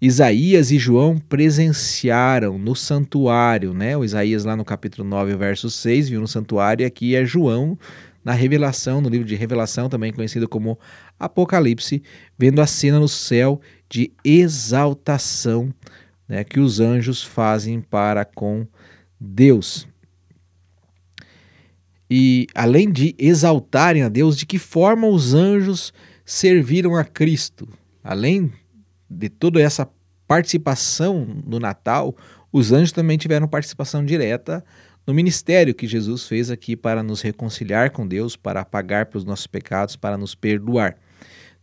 Isaías 0.00 0.70
e 0.70 0.78
João 0.78 1.18
presenciaram 1.18 2.58
no 2.58 2.74
santuário, 2.74 3.74
né? 3.74 3.94
O 3.96 4.02
Isaías 4.02 4.44
lá 4.44 4.56
no 4.56 4.64
capítulo 4.64 5.06
9, 5.06 5.36
verso 5.36 5.68
6, 5.68 6.08
viu 6.08 6.20
no 6.20 6.28
santuário, 6.28 6.82
e 6.82 6.86
aqui 6.86 7.14
é 7.14 7.24
João 7.24 7.78
na 8.24 8.32
Revelação, 8.32 9.02
no 9.02 9.10
livro 9.10 9.26
de 9.26 9.34
Revelação, 9.34 9.90
também 9.90 10.12
conhecido 10.12 10.48
como 10.48 10.78
Apocalipse, 11.18 12.02
vendo 12.38 12.62
a 12.62 12.66
cena 12.66 12.98
no 12.98 13.08
céu 13.08 13.60
de 13.90 14.10
exaltação 14.24 15.72
né, 16.26 16.44
que 16.44 16.60
os 16.60 16.80
anjos 16.80 17.22
fazem 17.22 17.80
para 17.80 18.24
com 18.24 18.66
Deus. 19.20 19.86
E 22.08 22.46
além 22.54 22.90
de 22.90 23.14
exaltarem 23.18 24.02
a 24.02 24.08
Deus, 24.08 24.36
de 24.36 24.46
que 24.46 24.58
forma 24.58 25.06
os 25.06 25.34
anjos 25.34 25.92
serviram 26.24 26.96
a 26.96 27.04
Cristo? 27.04 27.68
Além 28.02 28.50
de 29.10 29.28
toda 29.28 29.60
essa 29.60 29.88
participação 30.26 31.26
no 31.44 31.58
Natal, 31.58 32.16
os 32.52 32.72
anjos 32.72 32.92
também 32.92 33.18
tiveram 33.18 33.48
participação 33.48 34.04
direta 34.04 34.64
no 35.06 35.12
ministério 35.12 35.74
que 35.74 35.88
Jesus 35.88 36.26
fez 36.26 36.50
aqui 36.50 36.76
para 36.76 37.02
nos 37.02 37.20
reconciliar 37.20 37.90
com 37.90 38.06
Deus, 38.06 38.36
para 38.36 38.64
pagar 38.64 39.06
pelos 39.06 39.24
nossos 39.24 39.46
pecados, 39.46 39.96
para 39.96 40.16
nos 40.16 40.34
perdoar. 40.34 40.96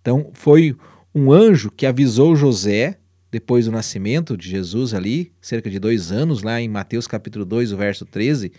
Então, 0.01 0.31
foi 0.33 0.75
um 1.15 1.31
anjo 1.31 1.71
que 1.71 1.85
avisou 1.85 2.35
José 2.35 2.97
depois 3.31 3.65
do 3.65 3.71
nascimento 3.71 4.37
de 4.37 4.49
Jesus 4.49 4.93
ali, 4.93 5.31
cerca 5.41 5.69
de 5.69 5.79
dois 5.79 6.11
anos, 6.11 6.43
lá 6.43 6.59
em 6.61 6.67
Mateus 6.69 7.07
capítulo 7.07 7.45
2, 7.45 7.73
o 7.73 7.77
verso 7.77 8.05
13, 8.05 8.51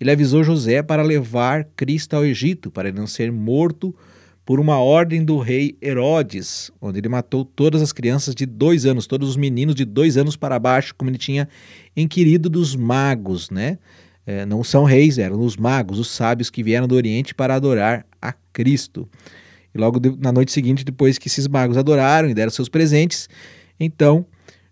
ele 0.00 0.10
avisou 0.10 0.42
José 0.42 0.82
para 0.82 1.02
levar 1.02 1.64
Cristo 1.76 2.14
ao 2.14 2.24
Egito, 2.24 2.70
para 2.70 2.88
ele 2.88 2.98
não 2.98 3.06
ser 3.06 3.30
morto 3.32 3.94
por 4.46 4.60
uma 4.60 4.78
ordem 4.78 5.24
do 5.24 5.38
rei 5.38 5.76
Herodes, 5.82 6.70
onde 6.80 7.00
ele 7.00 7.08
matou 7.08 7.44
todas 7.44 7.82
as 7.82 7.92
crianças 7.92 8.32
de 8.32 8.46
dois 8.46 8.86
anos, 8.86 9.08
todos 9.08 9.28
os 9.28 9.36
meninos 9.36 9.74
de 9.74 9.84
dois 9.84 10.16
anos 10.16 10.36
para 10.36 10.56
baixo, 10.56 10.94
como 10.96 11.10
ele 11.10 11.18
tinha 11.18 11.48
inquirido 11.96 12.48
dos 12.48 12.76
magos, 12.76 13.50
né? 13.50 13.76
É, 14.24 14.46
não 14.46 14.62
são 14.62 14.84
reis, 14.84 15.18
eram 15.18 15.40
os 15.40 15.56
magos, 15.56 15.98
os 15.98 16.08
sábios 16.08 16.48
que 16.48 16.62
vieram 16.62 16.86
do 16.86 16.94
Oriente 16.94 17.34
para 17.34 17.56
adorar 17.56 18.06
a 18.22 18.32
Cristo. 18.52 19.08
E 19.74 19.78
logo 19.78 19.98
de, 19.98 20.16
na 20.16 20.30
noite 20.30 20.52
seguinte, 20.52 20.84
depois 20.84 21.18
que 21.18 21.26
esses 21.26 21.48
magos 21.48 21.76
adoraram 21.76 22.30
e 22.30 22.34
deram 22.34 22.50
seus 22.50 22.68
presentes, 22.68 23.28
então, 23.80 24.24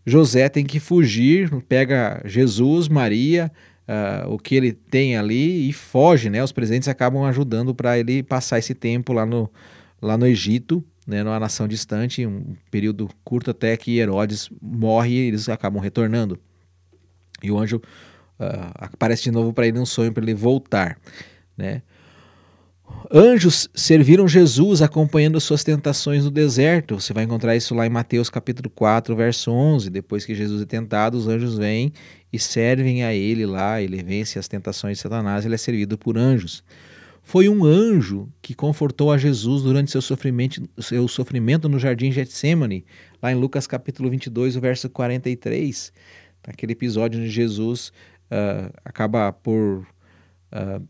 José 0.07 0.49
tem 0.49 0.65
que 0.65 0.79
fugir, 0.79 1.51
pega 1.69 2.23
Jesus, 2.25 2.89
Maria, 2.89 3.51
uh, 3.89 4.33
o 4.33 4.39
que 4.39 4.55
ele 4.55 4.73
tem 4.73 5.17
ali 5.17 5.69
e 5.69 5.73
foge, 5.73 6.31
né? 6.31 6.43
Os 6.43 6.53
presentes 6.53 6.89
acabam 6.89 7.25
ajudando 7.25 7.75
para 7.75 7.99
ele 7.99 8.23
passar 8.23 8.59
esse 8.59 8.75
tempo 8.75 9.13
lá 9.13 9.25
no, 9.25 9.51
lá 10.01 10.17
no 10.17 10.27
Egito, 10.27 10.85
né, 11.07 11.23
numa 11.23 11.39
nação 11.39 11.69
distante, 11.69 12.27
um 12.27 12.57
período 12.71 13.09
curto 13.23 13.51
até 13.51 13.77
que 13.77 13.99
Herodes 13.99 14.49
morre 14.61 15.11
e 15.11 15.29
eles 15.29 15.49
acabam 15.49 15.83
retornando. 15.83 16.39
E 17.43 17.51
o 17.51 17.59
anjo 17.59 17.77
uh, 17.77 18.73
aparece 18.75 19.25
de 19.25 19.31
novo 19.31 19.53
para 19.53 19.67
ele 19.67 19.79
um 19.79 19.87
sonho 19.87 20.13
para 20.13 20.23
ele 20.23 20.35
voltar, 20.35 20.99
né? 21.57 21.83
Anjos 23.13 23.69
serviram 23.75 24.27
Jesus 24.27 24.83
acompanhando 24.83 25.41
suas 25.41 25.65
tentações 25.65 26.25
no 26.25 26.31
deserto. 26.31 27.01
Você 27.01 27.13
vai 27.13 27.25
encontrar 27.25 27.57
isso 27.57 27.75
lá 27.75 27.87
em 27.87 27.91
Mateus 27.91 28.29
capítulo 28.29 28.71
4, 28.71 29.15
verso 29.17 29.51
11. 29.51 29.91
Depois 29.91 30.25
que 30.25 30.35
Jesus 30.35 30.63
é 30.63 30.67
tentado, 30.67 31.17
os 31.17 31.27
anjos 31.27 31.57
vêm 31.57 31.93
e 32.35 32.39
servem 32.41 33.05
a 33.05 33.15
ele 33.15 33.47
lá. 33.47 33.81
Ele 33.81 34.03
vence 34.03 34.41
as 34.41 34.49
tentações 34.49 34.97
de 34.97 35.03
Satanás, 35.03 35.45
ele 35.45 35.55
é 35.55 35.59
servido 35.59 35.97
por 35.97 36.19
anjos. 36.19 36.65
Foi 37.23 37.49
um 37.49 37.65
anjo 37.65 38.29
que 38.43 38.55
confortou 38.55 39.13
a 39.13 39.17
Jesus 39.17 39.63
durante 39.63 39.93
seu 39.93 40.03
sofrimento, 40.03 40.69
seu 40.79 41.07
sofrimento 41.07 41.69
no 41.69 41.79
jardim 41.79 42.11
Getsemane, 42.11 42.85
lá 43.23 43.31
em 43.31 43.37
Lucas 43.37 43.69
capítulo 43.69 44.11
22, 44.11 44.57
o 44.57 44.61
verso 44.61 44.91
43. 44.91 45.93
Aquele 46.43 46.73
episódio 46.73 47.21
onde 47.21 47.31
Jesus 47.31 47.93
uh, 48.27 48.69
acaba 48.85 49.33
por 49.33 49.87
uh, 50.53 50.83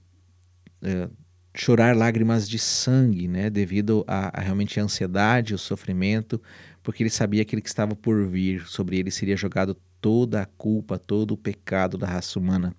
uh, 0.82 1.10
chorar 1.54 1.94
lágrimas 1.94 2.48
de 2.48 2.58
sangue, 2.58 3.28
né, 3.28 3.50
devido 3.50 4.02
a, 4.08 4.40
a 4.40 4.42
realmente 4.42 4.80
a 4.80 4.82
ansiedade, 4.82 5.54
o 5.54 5.58
sofrimento, 5.58 6.40
porque 6.82 7.02
ele 7.02 7.10
sabia 7.10 7.44
que 7.44 7.50
aquele 7.50 7.62
que 7.62 7.68
estava 7.68 7.94
por 7.94 8.26
vir, 8.26 8.66
sobre 8.66 8.98
ele 8.98 9.10
seria 9.10 9.36
jogado 9.36 9.76
toda 10.04 10.42
a 10.42 10.44
culpa, 10.44 10.98
todo 10.98 11.30
o 11.30 11.36
pecado 11.36 11.96
da 11.96 12.06
raça 12.06 12.38
humana. 12.38 12.74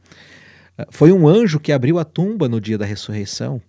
Ah, 0.77 0.85
foi 0.91 1.11
um 1.11 1.27
anjo 1.27 1.59
que 1.59 1.71
abriu 1.71 1.97
a 1.97 2.05
tumba 2.05 2.47
no 2.47 2.61
dia 2.61 2.77
da 2.77 2.85
ressurreição. 2.85 3.59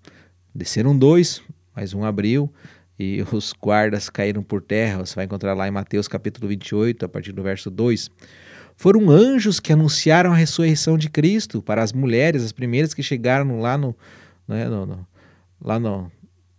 Desceram 0.54 0.94
dois, 0.94 1.40
mas 1.74 1.94
um 1.94 2.04
abriu 2.04 2.52
e 2.98 3.24
os 3.32 3.54
guardas 3.58 4.10
caíram 4.10 4.42
por 4.42 4.60
terra. 4.60 4.98
Você 4.98 5.14
vai 5.14 5.24
encontrar 5.24 5.54
lá 5.54 5.66
em 5.66 5.70
Mateus 5.70 6.06
capítulo 6.06 6.48
28, 6.48 7.06
a 7.06 7.08
partir 7.08 7.32
do 7.32 7.42
verso 7.42 7.70
2. 7.70 8.10
Foram 8.76 9.08
anjos 9.08 9.58
que 9.58 9.72
anunciaram 9.72 10.32
a 10.32 10.36
ressurreição 10.36 10.98
de 10.98 11.08
Cristo 11.08 11.62
para 11.62 11.82
as 11.82 11.94
mulheres, 11.94 12.44
as 12.44 12.52
primeiras 12.52 12.92
que 12.92 13.02
chegaram 13.02 13.58
lá 13.58 13.78
no, 13.78 13.96
né, 14.46 14.68
no, 14.68 14.84
no, 14.84 15.06
lá 15.58 15.80
no, 15.80 16.12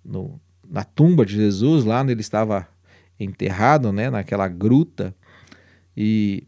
no, 0.04 0.42
na 0.68 0.84
tumba 0.84 1.24
de 1.24 1.36
Jesus, 1.36 1.86
lá 1.86 2.02
onde 2.02 2.14
ele 2.14 2.22
estava 2.22 2.68
enterrado, 3.20 3.92
né, 3.92 4.10
naquela 4.10 4.48
gruta. 4.48 5.14
E, 5.96 6.48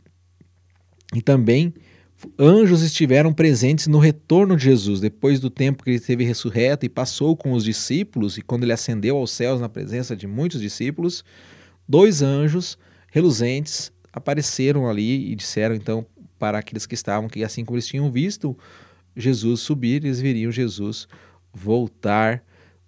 e 1.13 1.21
também 1.21 1.73
anjos 2.37 2.81
estiveram 2.81 3.33
presentes 3.33 3.87
no 3.87 3.97
retorno 3.97 4.55
de 4.55 4.65
Jesus, 4.65 4.99
depois 4.99 5.39
do 5.39 5.49
tempo 5.49 5.83
que 5.83 5.89
ele 5.89 5.97
esteve 5.97 6.23
ressurreto 6.23 6.85
e 6.85 6.89
passou 6.89 7.35
com 7.35 7.53
os 7.53 7.63
discípulos, 7.63 8.37
e 8.37 8.41
quando 8.41 8.63
ele 8.63 8.73
ascendeu 8.73 9.17
aos 9.17 9.31
céus 9.31 9.61
na 9.61 9.69
presença 9.69 10.15
de 10.15 10.27
muitos 10.27 10.59
discípulos, 10.59 11.23
dois 11.87 12.21
anjos 12.21 12.77
reluzentes 13.11 13.91
apareceram 14.11 14.89
ali 14.89 15.31
e 15.31 15.35
disseram 15.35 15.75
então 15.75 16.05
para 16.37 16.59
aqueles 16.59 16.85
que 16.85 16.95
estavam 16.95 17.29
que 17.29 17.43
assim 17.43 17.63
como 17.63 17.75
eles 17.75 17.87
tinham 17.87 18.11
visto 18.11 18.57
Jesus 19.15 19.61
subir, 19.61 20.03
eles 20.03 20.19
viriam 20.19 20.51
Jesus 20.51 21.07
voltar 21.53 22.43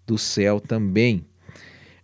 do 0.06 0.18
céu 0.18 0.60
também. 0.60 1.26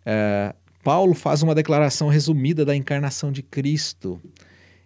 Uh, 0.01 0.55
Paulo 0.83 1.13
faz 1.13 1.43
uma 1.43 1.53
declaração 1.53 2.07
resumida 2.07 2.63
da 2.63 2.75
encarnação 2.75 3.31
de 3.31 3.43
Cristo 3.43 4.21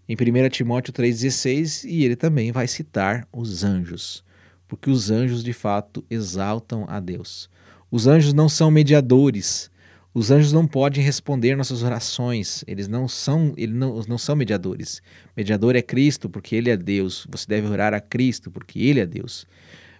em 0.07 0.15
1 0.15 0.49
Timóteo 0.49 0.93
3,16 0.93 1.85
e 1.87 2.03
ele 2.03 2.15
também 2.15 2.51
vai 2.51 2.67
citar 2.67 3.27
os 3.31 3.63
anjos, 3.63 4.23
porque 4.67 4.89
os 4.89 5.09
anjos 5.11 5.43
de 5.43 5.53
fato 5.53 6.03
exaltam 6.09 6.85
a 6.87 6.99
Deus. 6.99 7.49
Os 7.89 8.07
anjos 8.07 8.33
não 8.33 8.47
são 8.47 8.71
mediadores, 8.71 9.71
os 10.13 10.29
anjos 10.29 10.51
não 10.51 10.67
podem 10.67 11.01
responder 11.01 11.55
nossas 11.55 11.83
orações, 11.83 12.65
eles 12.67 12.89
não 12.89 13.07
são, 13.07 13.53
eles 13.55 13.73
não, 13.73 14.01
não 14.07 14.17
são 14.17 14.35
mediadores. 14.35 15.01
Mediador 15.37 15.73
é 15.75 15.81
Cristo, 15.81 16.29
porque 16.29 16.53
ele 16.53 16.69
é 16.69 16.75
Deus. 16.75 17.25
Você 17.29 17.45
deve 17.47 17.67
orar 17.67 17.93
a 17.93 18.01
Cristo, 18.01 18.51
porque 18.51 18.79
ele 18.79 18.99
é 18.99 19.05
Deus. 19.05 19.47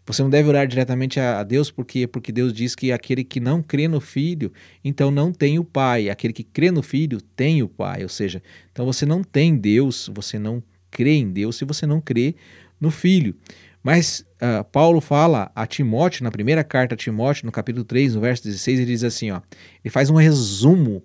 Você 0.06 0.24
não 0.24 0.30
deve 0.30 0.50
orar 0.50 0.68
diretamente 0.68 1.20
a 1.20 1.44
Deus 1.44 1.70
porque 1.70 2.08
porque 2.08 2.32
Deus 2.32 2.52
diz 2.52 2.76
que 2.76 2.92
aquele 2.92 3.24
que 3.24 3.40
não 3.40 3.62
crê 3.62 3.88
no 3.88 4.02
Filho, 4.02 4.52
então 4.84 5.12
não 5.12 5.32
tem 5.32 5.60
o 5.60 5.64
Pai. 5.64 6.10
Aquele 6.10 6.34
que 6.34 6.44
crê 6.44 6.72
no 6.72 6.82
Filho 6.82 7.22
tem 7.36 7.62
o 7.62 7.70
Pai. 7.70 8.04
Ou 8.04 8.10
seja, 8.10 8.42
então 8.72 8.86
você 8.86 9.06
não 9.06 9.24
tem 9.24 9.56
Deus, 9.56 10.10
você 10.14 10.40
não 10.40 10.62
crê 10.90 11.14
em 11.14 11.30
Deus 11.32 11.56
se 11.56 11.66
você 11.66 11.86
não 11.86 12.02
crê 12.02 12.36
no 12.80 12.90
Filho. 12.90 13.36
Mas 13.84 14.26
uh, 14.42 14.64
Paulo 14.66 15.02
fala 15.02 15.52
a 15.56 15.66
Timóteo, 15.66 16.24
na 16.24 16.32
primeira 16.32 16.64
carta 16.64 16.94
a 16.94 16.98
Timóteo, 16.98 17.46
no 17.46 17.52
capítulo 17.52 17.84
3, 17.84 18.16
no 18.16 18.22
verso 18.22 18.44
16, 18.44 18.80
ele 18.80 18.92
diz 18.92 19.04
assim: 19.04 19.32
ó, 19.32 19.42
ele 19.84 19.92
faz 19.92 20.10
um 20.10 20.16
resumo 20.16 21.04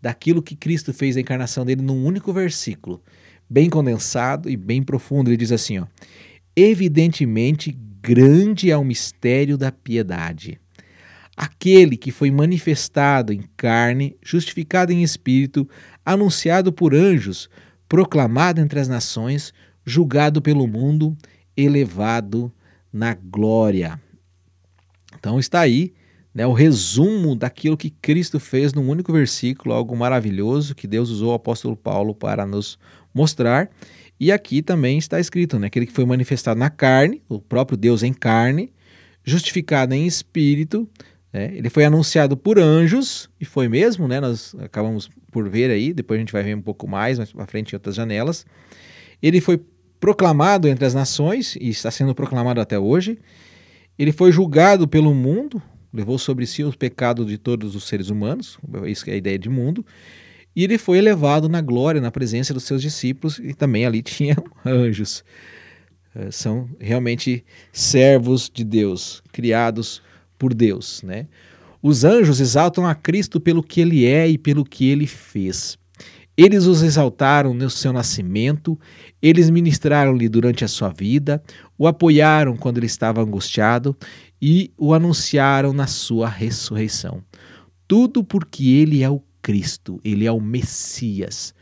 daquilo 0.00 0.42
que 0.42 0.56
Cristo 0.56 0.92
fez 0.92 1.14
na 1.14 1.20
encarnação 1.20 1.64
dele 1.64 1.82
num 1.82 2.04
único 2.04 2.32
versículo, 2.32 3.02
bem 3.48 3.70
condensado 3.70 4.50
e 4.50 4.56
bem 4.56 4.82
profundo. 4.82 5.30
Ele 5.30 5.36
diz 5.36 5.52
assim: 5.52 5.78
ó, 5.78 5.86
evidentemente 6.56 7.76
grande 8.06 8.70
é 8.70 8.76
o 8.76 8.84
mistério 8.84 9.58
da 9.58 9.72
piedade. 9.72 10.60
Aquele 11.36 11.96
que 11.96 12.12
foi 12.12 12.30
manifestado 12.30 13.32
em 13.32 13.42
carne, 13.56 14.16
justificado 14.22 14.92
em 14.92 15.02
espírito, 15.02 15.68
anunciado 16.04 16.72
por 16.72 16.94
anjos, 16.94 17.50
proclamado 17.88 18.60
entre 18.60 18.78
as 18.78 18.86
nações, 18.86 19.52
julgado 19.84 20.40
pelo 20.40 20.68
mundo, 20.68 21.16
elevado 21.56 22.52
na 22.92 23.12
glória. 23.12 24.00
Então 25.18 25.40
está 25.40 25.58
aí 25.58 25.92
né, 26.32 26.46
o 26.46 26.52
resumo 26.52 27.34
daquilo 27.34 27.76
que 27.76 27.90
Cristo 27.90 28.38
fez 28.38 28.72
num 28.72 28.88
único 28.88 29.12
versículo, 29.12 29.74
algo 29.74 29.96
maravilhoso 29.96 30.76
que 30.76 30.86
Deus 30.86 31.10
usou 31.10 31.32
o 31.32 31.34
apóstolo 31.34 31.76
Paulo 31.76 32.14
para 32.14 32.46
nos 32.46 32.78
mostrar 33.12 33.68
e 34.18 34.32
aqui 34.32 34.62
também 34.62 34.98
está 34.98 35.20
escrito, 35.20 35.58
né? 35.58 35.66
Aquele 35.66 35.86
que 35.86 35.92
foi 35.92 36.04
manifestado 36.04 36.58
na 36.58 36.70
carne, 36.70 37.22
o 37.28 37.38
próprio 37.40 37.76
Deus 37.76 38.02
em 38.02 38.12
carne, 38.12 38.72
justificado 39.22 39.94
em 39.94 40.06
espírito, 40.06 40.88
né? 41.32 41.50
ele 41.54 41.68
foi 41.68 41.84
anunciado 41.84 42.36
por 42.36 42.58
anjos, 42.58 43.28
e 43.40 43.44
foi 43.44 43.68
mesmo, 43.68 44.08
né? 44.08 44.20
Nós 44.20 44.54
acabamos 44.58 45.10
por 45.30 45.48
ver 45.50 45.70
aí, 45.70 45.92
depois 45.92 46.16
a 46.16 46.20
gente 46.20 46.32
vai 46.32 46.42
ver 46.42 46.56
um 46.56 46.62
pouco 46.62 46.88
mais, 46.88 47.18
mais 47.18 47.30
para 47.30 47.46
frente 47.46 47.72
em 47.72 47.76
outras 47.76 47.94
janelas. 47.94 48.46
Ele 49.22 49.40
foi 49.40 49.60
proclamado 50.00 50.68
entre 50.68 50.84
as 50.84 50.94
nações 50.94 51.56
e 51.56 51.68
está 51.68 51.90
sendo 51.90 52.14
proclamado 52.14 52.60
até 52.60 52.78
hoje. 52.78 53.18
Ele 53.98 54.12
foi 54.12 54.32
julgado 54.32 54.88
pelo 54.88 55.14
mundo, 55.14 55.60
levou 55.92 56.18
sobre 56.18 56.46
si 56.46 56.64
o 56.64 56.72
pecado 56.72 57.24
de 57.24 57.36
todos 57.36 57.74
os 57.74 57.84
seres 57.84 58.08
humanos, 58.08 58.58
isso 58.86 59.08
é 59.10 59.14
a 59.14 59.16
ideia 59.16 59.38
de 59.38 59.50
mundo, 59.50 59.84
e 60.56 60.64
ele 60.64 60.78
foi 60.78 60.96
elevado 60.96 61.50
na 61.50 61.60
glória, 61.60 62.00
na 62.00 62.10
presença 62.10 62.54
dos 62.54 62.64
seus 62.64 62.80
discípulos, 62.80 63.38
e 63.38 63.52
também 63.52 63.84
ali 63.84 64.00
tinha 64.02 64.36
anjos. 64.64 65.22
Eh, 66.14 66.30
são 66.30 66.70
realmente 66.80 67.44
servos 67.70 68.50
de 68.52 68.64
Deus, 68.64 69.22
criados 69.30 70.02
por 70.38 70.54
Deus. 70.54 71.02
Né? 71.02 71.26
Os 71.82 72.04
anjos 72.04 72.40
exaltam 72.40 72.86
a 72.86 72.94
Cristo 72.94 73.38
pelo 73.38 73.62
que 73.62 73.82
ele 73.82 74.06
é 74.06 74.26
e 74.26 74.38
pelo 74.38 74.64
que 74.64 74.88
ele 74.88 75.06
fez. 75.06 75.76
Eles 76.38 76.64
os 76.66 76.82
exaltaram 76.82 77.54
no 77.54 77.70
seu 77.70 77.92
nascimento, 77.92 78.78
eles 79.22 79.48
ministraram-lhe 79.48 80.28
durante 80.28 80.64
a 80.64 80.68
sua 80.68 80.90
vida, 80.90 81.42
o 81.78 81.86
apoiaram 81.86 82.56
quando 82.56 82.76
ele 82.76 82.86
estava 82.86 83.22
angustiado 83.22 83.96
e 84.40 84.70
o 84.76 84.92
anunciaram 84.92 85.72
na 85.72 85.86
sua 85.86 86.28
ressurreição. 86.28 87.22
Tudo 87.88 88.22
porque 88.22 88.68
ele 88.68 89.02
é 89.02 89.08
o 89.08 89.22
Cristo, 89.46 90.00
ele 90.02 90.26
é 90.26 90.32
o 90.32 90.40
Messias. 90.40 91.54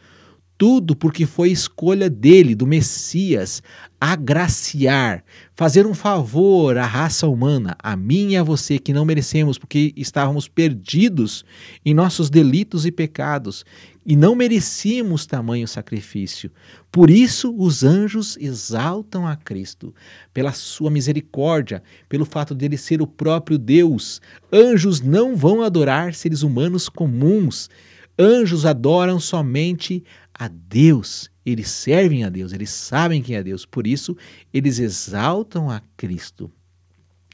Tudo 0.56 0.96
porque 0.96 1.26
foi 1.26 1.50
escolha 1.50 2.08
dele, 2.08 2.54
do 2.54 2.66
Messias, 2.66 3.62
agraciar, 4.00 5.22
fazer 5.54 5.86
um 5.86 5.92
favor 5.92 6.78
à 6.78 6.86
raça 6.86 7.28
humana, 7.28 7.76
a 7.78 7.94
mim 7.94 8.30
e 8.30 8.36
a 8.38 8.42
você 8.42 8.78
que 8.78 8.94
não 8.94 9.04
merecemos, 9.04 9.58
porque 9.58 9.92
estávamos 9.98 10.48
perdidos 10.48 11.44
em 11.84 11.92
nossos 11.92 12.30
delitos 12.30 12.86
e 12.86 12.90
pecados 12.90 13.66
e 14.06 14.14
não 14.14 14.34
merecíamos 14.34 15.24
tamanho 15.24 15.66
sacrifício. 15.66 16.50
Por 16.92 17.08
isso 17.08 17.54
os 17.56 17.82
anjos 17.82 18.36
exaltam 18.38 19.26
a 19.26 19.34
Cristo, 19.34 19.94
pela 20.32 20.52
sua 20.52 20.90
misericórdia, 20.90 21.82
pelo 22.08 22.24
fato 22.24 22.54
dele 22.54 22.76
ser 22.76 23.00
o 23.00 23.06
próprio 23.06 23.56
Deus. 23.56 24.20
Anjos 24.52 25.00
não 25.00 25.34
vão 25.34 25.62
adorar 25.62 26.14
seres 26.14 26.42
humanos 26.42 26.88
comuns. 26.88 27.70
Anjos 28.18 28.66
adoram 28.66 29.18
somente 29.18 30.04
a 30.32 30.48
Deus. 30.48 31.30
Eles 31.44 31.70
servem 31.70 32.24
a 32.24 32.28
Deus, 32.28 32.52
eles 32.52 32.70
sabem 32.70 33.22
quem 33.22 33.36
é 33.36 33.42
Deus. 33.42 33.64
Por 33.66 33.86
isso, 33.86 34.16
eles 34.52 34.78
exaltam 34.78 35.70
a 35.70 35.80
Cristo. 35.96 36.50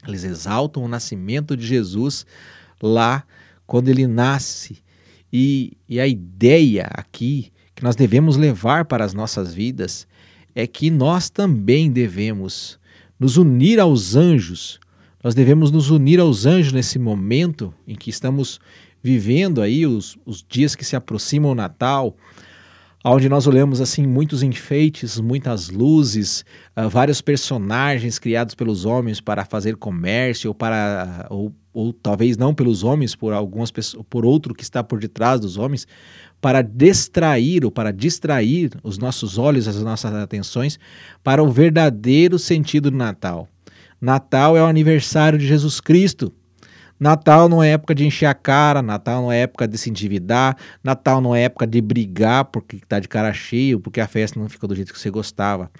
Eles 0.07 0.23
exaltam 0.23 0.83
o 0.83 0.87
nascimento 0.87 1.55
de 1.55 1.65
Jesus 1.65 2.25
lá 2.81 3.23
quando 3.67 3.89
ele 3.89 4.07
nasce 4.07 4.81
e, 5.31 5.73
e 5.87 5.99
a 5.99 6.07
ideia 6.07 6.89
aqui 6.93 7.51
que 7.75 7.83
nós 7.83 7.95
devemos 7.95 8.37
levar 8.37 8.85
para 8.85 9.05
as 9.05 9.13
nossas 9.13 9.53
vidas 9.53 10.07
é 10.53 10.67
que 10.67 10.89
nós 10.89 11.29
também 11.29 11.89
devemos 11.89 12.79
nos 13.19 13.37
unir 13.37 13.79
aos 13.79 14.15
anjos. 14.15 14.79
Nós 15.23 15.33
devemos 15.33 15.71
nos 15.71 15.89
unir 15.89 16.19
aos 16.19 16.45
anjos 16.45 16.73
nesse 16.73 16.99
momento 16.99 17.73
em 17.87 17.95
que 17.95 18.09
estamos 18.09 18.59
vivendo 19.01 19.61
aí 19.61 19.85
os, 19.85 20.17
os 20.25 20.45
dias 20.47 20.75
que 20.75 20.85
se 20.85 20.95
aproximam 20.95 21.51
o 21.51 21.55
Natal, 21.55 22.15
onde 23.03 23.27
nós 23.27 23.47
olhamos 23.47 23.81
assim 23.81 24.05
muitos 24.05 24.43
enfeites, 24.43 25.19
muitas 25.19 25.69
luzes, 25.69 26.45
uh, 26.77 26.87
vários 26.87 27.21
personagens 27.21 28.19
criados 28.19 28.55
pelos 28.55 28.85
homens 28.85 29.19
para 29.19 29.45
fazer 29.45 29.75
comércio 29.75 30.49
ou 30.49 30.55
para 30.55 31.27
ou 31.29 31.53
ou 31.73 31.93
talvez 31.93 32.37
não 32.37 32.53
pelos 32.53 32.83
homens, 32.83 33.15
por 33.15 33.33
algumas 33.33 33.71
pessoas, 33.71 34.03
por 34.09 34.25
outro 34.25 34.53
que 34.53 34.63
está 34.63 34.83
por 34.83 34.99
detrás 34.99 35.39
dos 35.39 35.57
homens, 35.57 35.87
para 36.41 36.61
distrair 36.61 37.63
ou 37.63 37.71
para 37.71 37.93
distrair 37.93 38.71
os 38.83 38.97
nossos 38.97 39.37
olhos, 39.37 39.67
as 39.67 39.81
nossas 39.81 40.13
atenções 40.13 40.79
para 41.23 41.41
o 41.41 41.49
verdadeiro 41.49 42.37
sentido 42.37 42.91
do 42.91 42.97
Natal. 42.97 43.47
Natal 44.01 44.57
é 44.57 44.61
o 44.61 44.65
aniversário 44.65 45.37
de 45.37 45.47
Jesus 45.47 45.79
Cristo. 45.79 46.33
Natal 47.01 47.49
não 47.49 47.63
é 47.63 47.71
época 47.71 47.95
de 47.95 48.05
encher 48.05 48.27
a 48.27 48.33
cara, 48.35 48.79
Natal 48.79 49.23
não 49.23 49.31
é 49.31 49.39
época 49.39 49.67
de 49.67 49.75
se 49.75 49.89
endividar, 49.89 50.55
Natal 50.83 51.19
não 51.19 51.35
é 51.35 51.45
época 51.45 51.65
de 51.65 51.81
brigar 51.81 52.45
porque 52.45 52.75
está 52.75 52.99
de 52.99 53.07
cara 53.07 53.33
cheia, 53.33 53.79
porque 53.79 53.99
a 53.99 54.07
festa 54.07 54.39
não 54.39 54.47
ficou 54.47 54.69
do 54.69 54.75
jeito 54.75 54.93
que 54.93 54.99
você 54.99 55.09
gostava. 55.09 55.71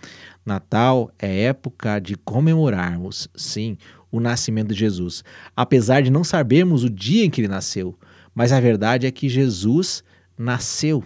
Natal 0.44 1.12
é 1.20 1.44
época 1.44 2.00
de 2.00 2.16
comemorarmos, 2.16 3.30
sim, 3.36 3.78
o 4.12 4.20
nascimento 4.20 4.70
de 4.70 4.80
Jesus. 4.80 5.24
Apesar 5.56 6.02
de 6.02 6.10
não 6.10 6.24
sabermos 6.24 6.84
o 6.84 6.90
dia 6.90 7.24
em 7.24 7.30
que 7.30 7.42
ele 7.42 7.48
nasceu, 7.48 7.96
mas 8.34 8.52
a 8.52 8.60
verdade 8.60 9.06
é 9.06 9.12
que 9.12 9.30
Jesus 9.30 10.04
nasceu. 10.36 11.04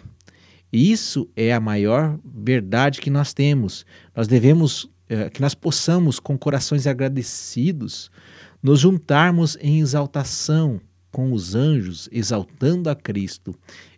Isso 0.71 1.29
é 1.35 1.51
a 1.51 1.59
maior 1.59 2.17
verdade 2.23 3.01
que 3.01 3.09
nós 3.09 3.33
temos. 3.33 3.85
Nós 4.15 4.29
devemos 4.29 4.89
é, 5.09 5.29
que 5.29 5.41
nós 5.41 5.53
possamos, 5.53 6.21
com 6.21 6.37
corações 6.37 6.87
agradecidos, 6.87 8.09
nos 8.65 8.79
juntarmos 8.79 9.55
em 9.61 9.79
exaltação 9.79 10.81
com 11.11 11.31
os 11.31 11.53
anjos, 11.53 12.09
exaltando 12.11 12.89
a 12.89 12.95
Cristo, 12.95 13.53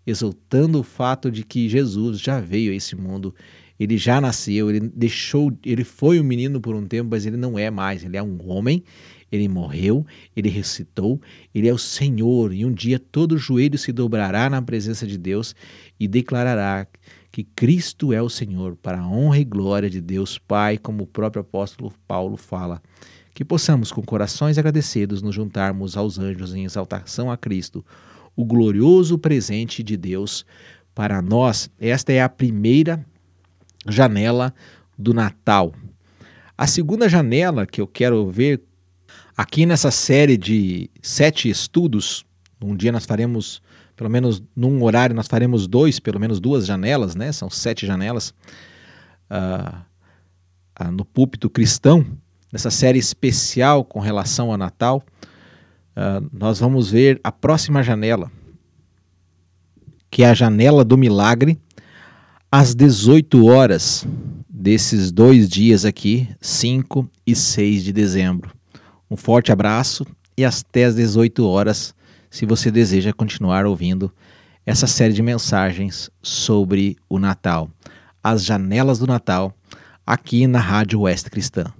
exaltando 0.06 0.82
o 0.82 0.84
fato 0.84 1.32
de 1.32 1.46
que 1.46 1.70
Jesus 1.70 2.20
já 2.20 2.42
veio 2.42 2.74
a 2.74 2.76
esse 2.76 2.94
mundo 2.94 3.34
ele 3.80 3.98
já 3.98 4.20
nasceu, 4.20 4.70
ele 4.70 4.80
deixou, 4.80 5.56
ele 5.64 5.84
foi 5.84 6.20
um 6.20 6.24
menino 6.24 6.60
por 6.60 6.76
um 6.76 6.86
tempo, 6.86 7.12
mas 7.12 7.26
ele 7.26 7.38
não 7.38 7.58
é 7.60 7.70
mais, 7.70 8.04
ele 8.04 8.18
é 8.18 8.24
um 8.24 8.38
homem, 8.50 8.84
ele 9.32 9.48
morreu, 9.48 10.06
ele 10.36 10.50
ressuscitou, 10.50 11.22
ele 11.54 11.68
é 11.68 11.74
o 11.74 11.78
Senhor, 11.78 12.54
e 12.54 12.66
um 12.66 12.74
dia 12.74 12.98
todo 12.98 13.38
joelho 13.38 13.78
se 13.78 13.92
dobrará 13.92 14.50
na 14.50 14.62
presença 14.62 15.06
de 15.06 15.18
Deus 15.18 15.54
e 16.00 16.08
declarará 16.08 16.88
que 17.32 17.44
Cristo 17.44 18.12
é 18.14 18.22
o 18.22 18.30
Senhor, 18.30 18.76
para 18.78 19.00
a 19.00 19.08
honra 19.08 19.38
e 19.38 19.44
glória 19.44 19.90
de 19.90 20.02
Deus 20.02 20.40
Pai, 20.40 20.78
como 20.78 21.04
o 21.04 21.08
próprio 21.08 21.42
apóstolo 21.42 21.94
Paulo 22.08 22.36
fala. 22.36 22.82
Que 23.38 23.46
possamos, 23.46 23.92
com 23.92 24.02
corações 24.02 24.58
agradecidos, 24.58 25.22
nos 25.22 25.36
juntarmos 25.36 25.96
aos 25.96 26.18
anjos 26.18 26.56
em 26.56 26.66
exaltação 26.66 27.30
a 27.30 27.38
Cristo, 27.38 27.86
o 28.36 28.44
glorioso 28.44 29.16
presente 29.16 29.84
de 29.84 29.96
Deus 29.96 30.44
para 30.96 31.22
nós. 31.22 31.70
Esta 31.80 32.12
é 32.12 32.20
a 32.20 32.30
primeira 32.30 33.06
janela 33.88 34.52
do 34.98 35.14
Natal. 35.14 35.72
A 36.58 36.66
segunda 36.66 37.08
janela 37.08 37.68
que 37.68 37.80
eu 37.80 37.86
quero 37.86 38.28
ver 38.32 38.64
aqui 39.38 39.68
nessa 39.68 39.92
série 39.92 40.36
de 40.36 40.90
sete 41.00 41.48
estudos, 41.48 42.26
um 42.60 42.76
dia 42.76 42.92
nós 42.92 43.06
faremos, 43.06 43.62
pelo 43.96 44.10
menos 44.10 44.42
num 44.56 44.82
horário, 44.82 45.16
nós 45.16 45.28
faremos 45.28 45.68
dois, 45.68 46.00
pelo 46.00 46.20
menos 46.20 46.40
duas 46.40 46.66
janelas, 46.66 47.16
né? 47.16 47.32
São 47.32 47.52
sete 47.52 47.86
janelas 47.86 48.34
uh, 49.30 49.78
uh, 50.82 50.92
no 50.92 51.06
púlpito 51.06 51.52
cristão, 51.52 52.04
nessa 52.58 52.72
série 52.72 52.98
especial 52.98 53.86
com 53.86 54.00
relação 54.00 54.50
ao 54.50 54.58
Natal. 54.58 55.04
Uh, 55.96 56.28
nós 56.34 56.60
vamos 56.60 56.90
ver 56.90 57.22
a 57.24 57.32
próxima 57.32 57.84
janela, 57.84 58.32
que 60.10 60.24
é 60.24 60.30
a 60.32 60.34
janela 60.34 60.84
do 60.84 60.98
milagre 60.98 61.56
às 62.52 62.74
18 62.74 63.46
horas 63.46 64.08
desses 64.50 65.12
dois 65.12 65.48
dias 65.48 65.86
aqui, 65.86 66.28
5 66.42 67.08
e 67.28 67.36
6 67.36 67.84
de 67.84 67.94
dezembro. 67.94 68.52
Um 69.08 69.16
forte 69.16 69.52
abraço 69.52 70.04
e 70.36 70.44
até 70.44 70.86
às 70.86 70.96
18 70.96 71.46
horas, 71.46 71.94
se 72.28 72.44
você 72.44 72.72
deseja 72.72 73.14
continuar 73.14 73.68
ouvindo 73.68 74.12
essa 74.66 74.88
série 74.88 75.14
de 75.14 75.22
mensagens 75.22 76.10
sobre 76.24 76.98
o 77.08 77.20
Natal, 77.20 77.70
as 78.24 78.44
janelas 78.44 78.98
do 78.98 79.06
Natal, 79.06 79.56
aqui 80.04 80.48
na 80.48 80.60
Rádio 80.60 81.02
Oeste 81.02 81.30
Cristã. 81.30 81.72